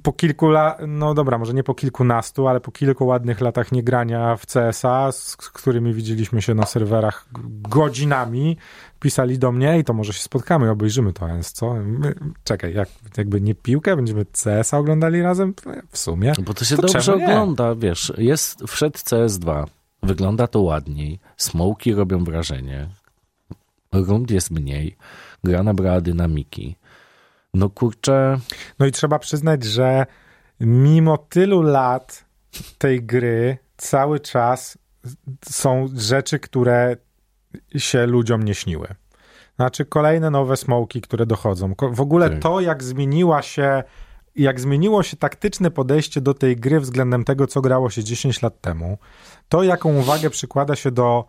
po 0.02 0.12
kilku 0.12 0.48
latach, 0.48 0.86
no 0.88 1.14
dobra, 1.14 1.38
może 1.38 1.54
nie 1.54 1.62
po 1.62 1.74
kilkunastu, 1.74 2.48
ale 2.48 2.60
po 2.60 2.72
kilku 2.72 3.06
ładnych 3.06 3.40
latach 3.40 3.72
niegrania 3.72 4.36
w 4.36 4.46
CSA, 4.46 5.12
z 5.12 5.28
z 5.28 5.36
którymi 5.36 5.94
widzieliśmy 5.94 6.42
się 6.42 6.54
na 6.54 6.66
serwerach 6.66 7.26
godzinami, 7.68 8.56
pisali 9.00 9.38
do 9.38 9.52
mnie 9.52 9.78
i 9.78 9.84
to 9.84 9.92
może 9.92 10.12
się 10.12 10.22
spotkamy, 10.22 10.70
obejrzymy 10.70 11.12
to, 11.12 11.26
więc 11.26 11.52
co? 11.52 11.74
My, 11.74 12.14
czekaj, 12.44 12.74
jak, 12.74 12.88
jakby 13.16 13.40
nie 13.40 13.54
piłkę, 13.54 13.96
będziemy 13.96 14.26
CSA 14.26 14.78
oglądali 14.78 15.22
razem? 15.22 15.54
W 15.90 15.98
sumie. 15.98 16.32
Bo 16.44 16.54
to 16.54 16.64
się 16.64 16.76
To 16.76 16.82
dobrze 16.82 17.14
ogląda, 17.14 17.74
wiesz, 17.74 18.12
jest, 18.18 18.62
wszedł 18.66 18.98
CS2, 18.98 19.64
wygląda 20.02 20.46
to 20.46 20.60
ładniej, 20.60 21.18
smoki 21.36 21.94
robią 21.94 22.24
wrażenie, 22.24 22.88
rund 23.92 24.30
jest 24.30 24.50
mniej, 24.50 24.96
gra 25.44 25.62
nabrała 25.62 26.00
dynamiki. 26.00 26.76
No 27.56 27.70
kurczę, 27.70 28.38
No 28.78 28.86
i 28.86 28.92
trzeba 28.92 29.18
przyznać, 29.18 29.64
że 29.64 30.06
mimo 30.60 31.18
tylu 31.18 31.62
lat 31.62 32.24
tej 32.78 33.02
gry 33.02 33.58
cały 33.76 34.20
czas 34.20 34.78
są 35.44 35.88
rzeczy, 35.96 36.38
które 36.38 36.96
się 37.76 38.06
ludziom 38.06 38.42
nie 38.42 38.54
śniły. 38.54 38.88
Znaczy 39.56 39.84
kolejne 39.84 40.30
nowe 40.30 40.56
smoki, 40.56 41.00
które 41.00 41.26
dochodzą. 41.26 41.74
W 41.92 42.00
ogóle 42.00 42.30
Tak. 42.30 42.38
to, 42.38 42.60
jak 42.60 42.82
zmieniła 42.82 43.42
się, 43.42 43.82
jak 44.36 44.60
zmieniło 44.60 45.02
się 45.02 45.16
taktyczne 45.16 45.70
podejście 45.70 46.20
do 46.20 46.34
tej 46.34 46.56
gry 46.56 46.80
względem 46.80 47.24
tego, 47.24 47.46
co 47.46 47.60
grało 47.60 47.90
się 47.90 48.04
10 48.04 48.42
lat 48.42 48.60
temu, 48.60 48.98
to 49.48 49.62
jaką 49.62 49.96
uwagę 49.96 50.30
przykłada 50.30 50.76
się 50.76 50.90
do 50.90 51.24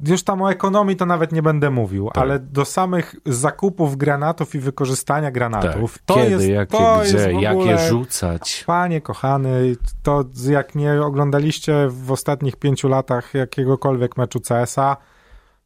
już 0.00 0.22
tam 0.22 0.42
o 0.42 0.50
ekonomii 0.50 0.96
to 0.96 1.06
nawet 1.06 1.32
nie 1.32 1.42
będę 1.42 1.70
mówił, 1.70 2.06
Tak. 2.14 2.18
ale 2.22 2.38
do 2.38 2.64
samych 2.64 3.14
zakupów 3.26 3.96
granatów 3.96 4.54
i 4.54 4.58
wykorzystania 4.58 5.30
granatów. 5.30 5.92
Tak. 5.92 6.02
To 6.06 6.14
Kiedy, 6.14 6.30
jest, 6.30 6.48
jakie, 6.48 6.78
to 6.78 7.00
gdzie, 7.04 7.32
jest 7.32 7.50
ogóle... 7.50 7.72
je 7.72 7.78
rzucać. 7.78 8.64
Panie 8.66 9.00
kochany, 9.00 9.76
to 10.02 10.24
jak 10.48 10.74
nie 10.74 11.02
oglądaliście 11.02 11.88
w 11.88 12.12
ostatnich 12.12 12.56
pięciu 12.56 12.88
latach 12.88 13.34
jakiegokolwiek 13.34 14.16
meczu 14.16 14.40
CS-a, 14.40 14.96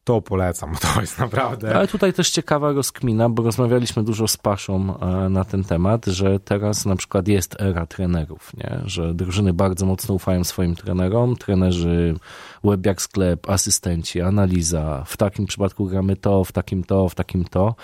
to 0.08 0.22
polecam, 0.22 0.72
to 0.94 1.00
jest 1.00 1.18
naprawdę... 1.18 1.76
Ale 1.76 1.88
tutaj 1.88 2.12
też 2.12 2.30
ciekawa 2.30 2.72
rozkmina, 2.72 3.28
bo 3.28 3.42
rozmawialiśmy 3.42 4.04
dużo 4.04 4.28
z 4.28 4.36
Paszą 4.36 4.98
e, 5.00 5.28
na 5.28 5.44
ten 5.44 5.64
temat, 5.64 6.06
że 6.06 6.40
teraz 6.40 6.86
na 6.86 6.96
przykład 6.96 7.28
jest 7.28 7.60
era 7.60 7.86
trenerów, 7.86 8.52
nie? 8.56 8.80
że 8.84 9.14
drużyny 9.14 9.52
bardzo 9.52 9.86
mocno 9.86 10.14
ufają 10.14 10.44
swoim 10.44 10.74
trenerom, 10.74 11.36
trenerzy 11.36 12.14
web 12.64 12.86
jak 12.86 13.02
sklep, 13.02 13.50
asystenci, 13.50 14.20
analiza, 14.20 15.04
w 15.06 15.16
takim 15.16 15.46
przypadku 15.46 15.86
gramy 15.86 16.16
to, 16.16 16.44
w 16.44 16.52
takim 16.52 16.84
to, 16.84 17.08
w 17.08 17.14
takim 17.14 17.44
to. 17.44 17.74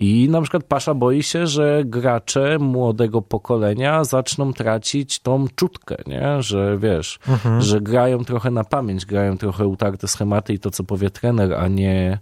I 0.00 0.28
na 0.28 0.40
przykład 0.42 0.64
Pasza 0.64 0.94
boi 0.94 1.22
się, 1.22 1.46
że 1.46 1.82
gracze 1.84 2.58
młodego 2.58 3.22
pokolenia 3.22 4.04
zaczną 4.04 4.52
tracić 4.52 5.20
tą 5.20 5.46
czutkę, 5.54 5.96
nie? 6.06 6.42
że 6.42 6.78
wiesz, 6.78 7.18
że 7.58 7.80
grają 7.80 8.24
trochę 8.24 8.50
na 8.50 8.64
pamięć, 8.64 9.06
grają 9.06 9.38
trochę 9.38 9.66
utarte 9.66 10.08
schematy 10.08 10.52
i 10.52 10.58
to, 10.58 10.70
co 10.70 10.84
powie 10.84 11.10
trener, 11.10 11.54
a 11.54 11.68
nie, 11.68 12.18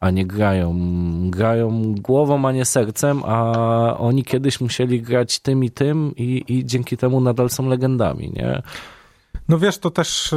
a 0.00 0.10
nie 0.10 0.26
grają. 0.26 0.78
Grają 1.30 1.94
głową, 1.94 2.48
a 2.48 2.52
nie 2.52 2.64
sercem, 2.64 3.22
a 3.24 3.96
oni 3.98 4.24
kiedyś 4.24 4.60
musieli 4.60 5.02
grać 5.02 5.38
tym 5.38 5.64
i 5.64 5.70
tym 5.70 6.12
i, 6.16 6.44
i 6.48 6.66
dzięki 6.66 6.96
temu 6.96 7.20
nadal 7.20 7.50
są 7.50 7.68
legendami, 7.68 8.32
nie? 8.36 8.62
No 9.48 9.58
wiesz, 9.58 9.78
to 9.78 9.90
też 9.90 10.34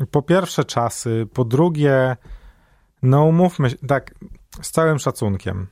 yy, 0.00 0.06
po 0.10 0.22
pierwsze 0.22 0.64
czasy, 0.64 1.26
po 1.32 1.44
drugie, 1.44 2.16
no 3.02 3.24
umówmy 3.24 3.70
się, 3.70 3.76
tak, 3.88 4.14
z 4.62 4.70
całym 4.70 4.98
szacunkiem, 4.98 5.66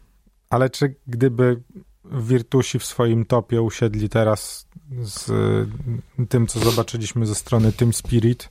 ale 0.51 0.71
czy 0.71 0.95
gdyby 1.07 1.63
Virtusi 2.05 2.79
w 2.79 2.85
swoim 2.85 3.25
topie 3.25 3.63
usiedli 3.63 4.09
teraz 4.09 4.69
z 5.03 5.29
y, 5.29 6.27
tym, 6.29 6.47
co 6.47 6.61
zobaczyliśmy 6.61 7.27
ze 7.27 7.35
strony 7.35 7.73
Team 7.73 7.93
Spirit, 7.93 8.51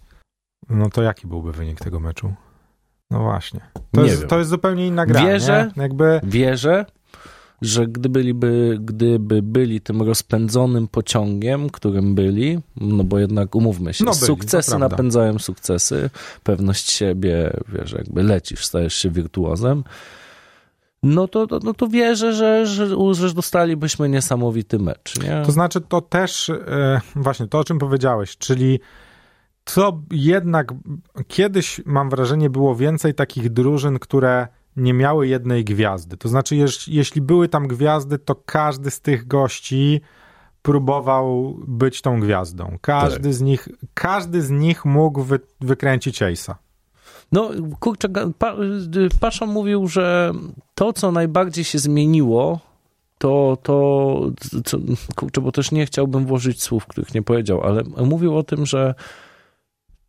no 0.70 0.90
to 0.90 1.02
jaki 1.02 1.28
byłby 1.28 1.52
wynik 1.52 1.80
tego 1.80 2.00
meczu? 2.00 2.34
No 3.12 3.20
właśnie. 3.20 3.60
To, 3.92 4.02
Nie 4.02 4.08
jest, 4.08 4.20
wiem. 4.20 4.30
to 4.30 4.38
jest 4.38 4.50
zupełnie 4.50 4.88
inna 4.88 5.06
gra. 5.06 5.26
Wierzę. 5.26 5.72
Nie? 5.78 5.84
Jakby 5.84 6.20
Wierzę, 6.24 6.86
że 7.62 7.88
gdyby 7.88 8.10
byliby, 8.10 8.78
gdyby 8.82 9.42
byli 9.42 9.82
tym 9.82 10.02
rozpędzonym 10.02 10.88
pociągiem, 10.88 11.70
którym 11.70 12.16
byli, 12.16 12.60
no 12.82 13.04
bo 13.04 13.20
jednak 13.20 13.56
umówmy 13.56 13.94
się, 13.94 14.04
No 14.04 14.12
byli, 14.12 14.26
sukcesy 14.26 14.78
napędzają 14.78 15.40
sukcesy, 15.40 16.10
pewność 16.44 16.92
siebie, 16.92 17.54
wiesz, 17.68 17.92
jakby 17.92 18.24
lecisz, 18.24 18.66
stajesz 18.66 18.96
się 18.96 19.10
wirtuozem, 19.10 19.84
no 21.04 21.28
to, 21.28 21.48
to, 21.48 21.60
no 21.64 21.74
to 21.74 21.88
wierzę, 21.88 22.34
że, 22.34 22.66
że, 22.66 23.14
że 23.14 23.34
dostalibyśmy 23.34 24.10
niesamowity 24.10 24.80
mecz, 24.80 25.20
nie? 25.24 25.42
To 25.46 25.52
znaczy, 25.52 25.82
to 25.82 26.02
też 26.02 26.50
e, 26.50 27.02
właśnie 27.16 27.48
to, 27.48 27.60
o 27.60 27.64
czym 27.64 27.80
powiedziałeś, 27.80 28.38
czyli 28.38 28.80
to 29.64 30.02
jednak 30.12 30.74
kiedyś, 31.28 31.82
mam 31.86 32.10
wrażenie, 32.10 32.50
było 32.50 32.76
więcej 32.76 33.14
takich 33.14 33.50
drużyn, 33.50 34.00
które 34.00 34.48
nie 34.76 34.94
miały 34.94 35.28
jednej 35.28 35.64
gwiazdy. 35.64 36.18
To 36.18 36.30
znaczy, 36.30 36.56
jeż, 36.56 36.88
jeśli 36.88 37.22
były 37.22 37.50
tam 37.50 37.68
gwiazdy, 37.68 38.20
to 38.20 38.36
każdy 38.36 38.92
z 38.92 39.02
tych 39.02 39.28
gości 39.28 40.02
próbował 40.62 41.58
być 41.68 42.02
tą 42.02 42.20
gwiazdą. 42.20 42.78
Każdy 42.82 43.34
z 43.34 43.42
nich, 43.42 43.68
każdy 43.94 44.42
z 44.42 44.50
nich 44.50 44.86
mógł 44.86 45.22
wy, 45.22 45.40
wykręcić 45.62 46.22
Ace'a. 46.22 46.56
No, 47.32 47.50
kurczę, 47.80 48.10
pa, 48.38 48.56
Pasza 49.20 49.46
mówił, 49.46 49.88
że 49.88 50.34
to, 50.76 50.94
co 50.94 51.12
najbardziej 51.12 51.64
się 51.64 51.80
zmieniło, 51.80 52.60
to, 53.18 53.58
to 53.64 54.32
co, 54.66 54.78
kurczę, 55.16 55.42
bo 55.42 55.52
też 55.52 55.72
nie 55.72 55.86
chciałbym 55.86 56.26
włożyć 56.26 56.64
słów, 56.64 56.88
których 56.88 57.14
nie 57.14 57.22
powiedział, 57.22 57.62
ale 57.62 57.84
mówił 57.84 58.38
o 58.38 58.44
tym, 58.44 58.66
że 58.66 58.96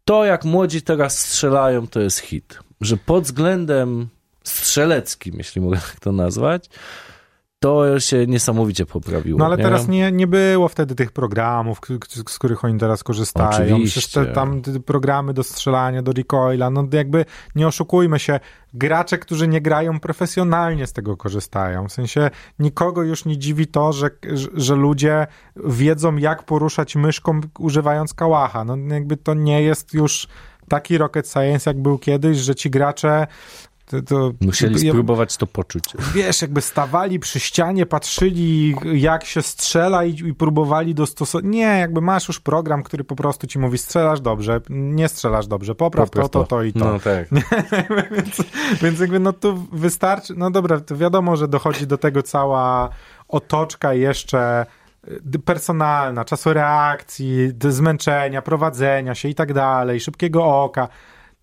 to, 0.04 0.24
jak 0.24 0.44
młodzi 0.44 0.82
teraz 0.82 1.18
strzelają, 1.18 1.86
to 1.86 2.00
jest 2.00 2.18
hit. 2.18 2.58
Że 2.80 2.96
pod 2.96 3.24
względem 3.24 4.08
strzeleckim, 4.44 5.34
jeśli 5.38 5.60
mogę 5.60 5.76
tak 5.76 6.00
to 6.00 6.12
nazwać, 6.12 6.68
to 7.62 8.00
się 8.00 8.26
niesamowicie 8.26 8.86
poprawiło. 8.86 9.38
No 9.38 9.46
ale 9.46 9.56
nie? 9.56 9.62
teraz 9.62 9.88
nie, 9.88 10.12
nie 10.12 10.26
było 10.26 10.68
wtedy 10.68 10.94
tych 10.94 11.12
programów, 11.12 11.80
z 12.28 12.38
których 12.38 12.64
oni 12.64 12.78
teraz 12.78 13.04
korzystają. 13.04 13.74
Oczywiście. 13.74 14.00
Przecież 14.00 14.26
te, 14.26 14.32
tam 14.32 14.62
programy 14.86 15.34
do 15.34 15.42
strzelania, 15.42 16.02
do 16.02 16.12
recoila, 16.12 16.70
no 16.70 16.88
jakby 16.92 17.24
nie 17.54 17.66
oszukujmy 17.66 18.18
się, 18.18 18.40
gracze, 18.74 19.18
którzy 19.18 19.48
nie 19.48 19.60
grają 19.60 20.00
profesjonalnie 20.00 20.86
z 20.86 20.92
tego 20.92 21.16
korzystają. 21.16 21.88
W 21.88 21.92
sensie 21.92 22.30
nikogo 22.58 23.02
już 23.02 23.24
nie 23.24 23.38
dziwi 23.38 23.66
to, 23.66 23.92
że, 23.92 24.10
że, 24.32 24.48
że 24.54 24.74
ludzie 24.74 25.26
wiedzą 25.64 26.16
jak 26.16 26.42
poruszać 26.42 26.96
myszką 26.96 27.40
używając 27.58 28.14
kałacha. 28.14 28.64
No 28.64 28.76
jakby 28.94 29.16
to 29.16 29.34
nie 29.34 29.62
jest 29.62 29.94
już 29.94 30.28
taki 30.68 30.98
rocket 30.98 31.28
science 31.28 31.70
jak 31.70 31.82
był 31.82 31.98
kiedyś, 31.98 32.38
że 32.38 32.54
ci 32.54 32.70
gracze 32.70 33.26
to, 33.92 34.02
to, 34.02 34.32
Musieli 34.40 34.88
spróbować 34.88 35.36
to 35.36 35.46
poczuć. 35.46 35.84
wiesz, 36.14 36.42
jakby 36.42 36.60
stawali 36.60 37.18
przy 37.18 37.40
ścianie, 37.40 37.86
patrzyli 37.86 38.74
jak 38.94 39.24
się 39.24 39.42
strzela 39.42 40.04
i, 40.04 40.10
i 40.10 40.34
próbowali 40.34 40.94
dostosować. 40.94 41.44
Nie, 41.48 41.78
jakby 41.78 42.00
masz 42.00 42.28
już 42.28 42.40
program, 42.40 42.82
który 42.82 43.04
po 43.04 43.16
prostu 43.16 43.46
ci 43.46 43.58
mówi 43.58 43.78
strzelasz 43.78 44.20
dobrze, 44.20 44.60
nie 44.70 45.08
strzelasz 45.08 45.46
dobrze, 45.46 45.74
popraw, 45.74 46.10
Popraw 46.10 46.30
to, 46.30 46.40
to, 46.40 46.46
to 46.46 46.62
i 46.62 46.72
to. 46.72 46.78
No 46.78 46.98
tak. 46.98 47.28
więc, 48.12 48.42
więc 48.82 49.00
jakby 49.00 49.20
no 49.20 49.32
tu 49.32 49.66
wystarczy, 49.72 50.34
no 50.36 50.50
dobra, 50.50 50.80
to 50.80 50.96
wiadomo, 50.96 51.36
że 51.36 51.48
dochodzi 51.48 51.86
do 51.86 51.98
tego 51.98 52.22
cała 52.22 52.88
otoczka 53.28 53.94
jeszcze 53.94 54.66
y, 55.34 55.38
personalna, 55.38 56.24
czasu 56.24 56.52
reakcji, 56.52 57.52
zmęczenia, 57.68 58.42
prowadzenia 58.42 59.14
się 59.14 59.28
i 59.28 59.34
tak 59.34 59.52
dalej, 59.52 60.00
szybkiego 60.00 60.62
oka. 60.62 60.88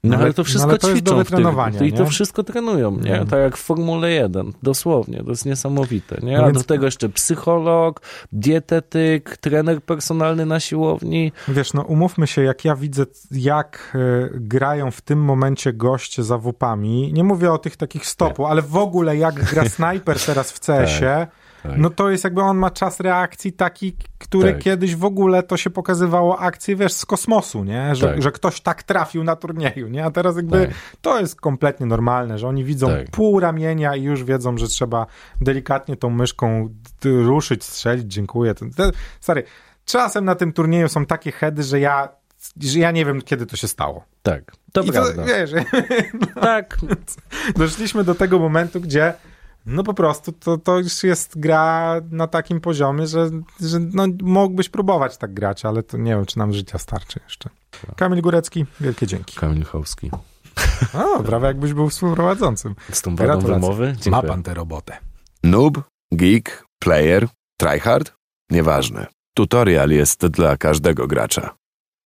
No 0.04 0.16
ale 0.16 0.24
ale- 0.26 0.34
to 0.34 0.44
wszystko 0.44 0.68
no, 0.68 0.72
ale 0.72 0.80
to 0.80 0.90
jest 0.90 1.02
do 1.04 1.12
ćwiczą 1.12 1.24
w 1.64 1.72
tych, 1.72 1.88
I 1.88 1.94
to 1.94 2.06
wszystko 2.06 2.44
trenują, 2.44 2.92
nie? 2.92 3.12
Mhm. 3.12 3.28
Tak 3.28 3.40
jak 3.40 3.58
w 3.58 3.62
Formule 3.62 4.12
1, 4.12 4.54
dosłownie, 4.64 5.24
to 5.24 5.30
jest 5.30 5.46
niesamowite, 5.46 6.18
nie? 6.24 6.38
No 6.38 6.44
A 6.44 6.46
więc- 6.46 6.58
do 6.58 6.64
tego 6.64 6.86
jeszcze 6.86 7.10
psycholog, 7.10 8.02
dietetyk, 8.32 9.38
trener 9.38 9.82
personalny 9.82 10.46
na 10.46 10.60
siłowni. 10.60 11.32
Wiesz, 11.48 11.74
no 11.74 11.82
umówmy 11.82 12.28
się, 12.28 12.42
jak 12.44 12.66
ja 12.66 12.76
widzę, 12.76 13.06
jak 13.32 13.92
y, 13.96 14.30
grają 14.34 14.92
w 14.92 15.02
tym 15.02 15.20
momencie 15.24 15.74
goście 15.74 16.24
za 16.24 16.38
WP-ami, 16.38 17.14
nie 17.14 17.24
mówię 17.24 17.52
o 17.52 17.58
tych 17.58 17.78
takich 17.78 18.06
stopu, 18.06 18.46
ale 18.46 18.62
w 18.62 18.78
ogóle 18.78 19.18
jak 19.18 19.36
gra 19.36 19.70
snajper 19.80 20.20
teraz 20.26 20.52
w 20.52 20.60
CS-ie, 20.60 21.10
tak. 21.10 21.39
No 21.78 21.90
to 21.90 22.10
jest 22.10 22.24
jakby 22.24 22.42
on 22.42 22.58
ma 22.58 22.72
czas 22.72 23.00
reakcji 23.00 23.54
taki, 23.54 23.96
który 24.18 24.54
Tak. 24.54 24.62
kiedyś 24.62 24.96
w 24.96 25.06
ogóle 25.06 25.44
to 25.44 25.58
się 25.58 25.70
pokazywało 25.70 26.40
akcje, 26.40 26.76
wiesz, 26.76 26.94
z 26.94 27.06
kosmosu, 27.06 27.64
nie? 27.64 27.96
Że, 27.96 28.08
Tak. 28.08 28.22
że 28.22 28.32
ktoś 28.32 28.62
tak 28.62 28.84
trafił 28.84 29.24
na 29.24 29.36
turnieju, 29.36 29.88
nie? 29.88 30.06
A 30.06 30.12
teraz 30.12 30.36
jakby 30.36 30.68
Tak. 30.68 30.76
to 31.02 31.20
jest 31.20 31.42
kompletnie 31.42 31.86
normalne, 31.86 32.40
że 32.40 32.48
oni 32.48 32.64
widzą 32.66 32.88
Tak. 32.88 33.12
pół 33.12 33.40
ramienia 33.40 33.96
i 33.96 34.04
już 34.04 34.24
wiedzą, 34.24 34.58
że 34.58 34.68
trzeba 34.68 35.06
delikatnie 35.42 35.96
tą 35.98 36.10
myszką 36.10 36.70
ruszyć, 37.06 37.64
strzelić, 37.64 38.14
dziękuję. 38.14 38.54
Stary, 39.20 39.44
czasem 39.86 40.26
na 40.26 40.36
tym 40.36 40.54
turnieju 40.54 40.90
są 40.90 41.06
takie 41.06 41.32
heady, 41.32 41.64
że 41.64 41.80
ja, 41.80 42.10
że 42.62 42.80
ja 42.80 42.92
nie 42.92 43.06
wiem, 43.06 43.22
kiedy 43.22 43.46
to 43.46 43.56
się 43.56 43.68
stało. 43.68 44.06
Tak, 44.24 44.52
to 44.74 44.82
I 44.82 44.92
prawda. 44.92 45.14
to, 45.22 45.28
wiesz, 45.28 45.52
Tak, 46.42 46.78
doszliśmy 47.56 48.04
do 48.04 48.16
tego 48.16 48.40
momentu, 48.40 48.82
gdzie 48.82 49.14
no 49.66 49.84
po 49.84 49.94
prostu 49.94 50.32
to, 50.32 50.58
to 50.58 50.80
już 50.80 51.04
jest 51.04 51.40
gra 51.40 51.96
na 52.12 52.28
takim 52.28 52.62
poziomie, 52.62 53.08
że, 53.08 53.30
że 53.60 53.80
no, 53.80 54.06
mógłbyś 54.22 54.70
próbować 54.70 55.18
tak 55.18 55.34
grać, 55.34 55.66
ale 55.66 55.84
to 55.84 55.98
nie 55.98 56.12
wiem, 56.12 56.26
czy 56.26 56.38
nam 56.38 56.54
życia 56.54 56.78
starczy 56.78 57.20
jeszcze. 57.24 57.50
Kamil 57.96 58.22
Górecki, 58.22 58.66
wielkie 58.80 59.08
dzięki. 59.08 59.36
Kamil 59.36 59.66
Chowski. 59.66 60.12
O, 60.94 61.24
prawie 61.24 61.48
jakbyś 61.48 61.74
był 61.74 61.90
współprowadzącym. 61.90 62.76
Z 62.92 63.02
tą 63.02 63.16
wadą 63.16 63.40
wymowy. 63.40 63.96
Ma 64.12 64.22
pan 64.24 64.44
tę 64.44 64.54
robotę. 64.54 64.98
Noob, 65.44 65.82
geek, 66.14 66.66
player, 66.80 67.28
tryhard? 67.58 68.14
Nieważne. 68.52 69.08
Tutorial 69.34 69.90
jest 69.90 70.28
dla 70.28 70.58
każdego 70.58 71.08
gracza. 71.08 71.56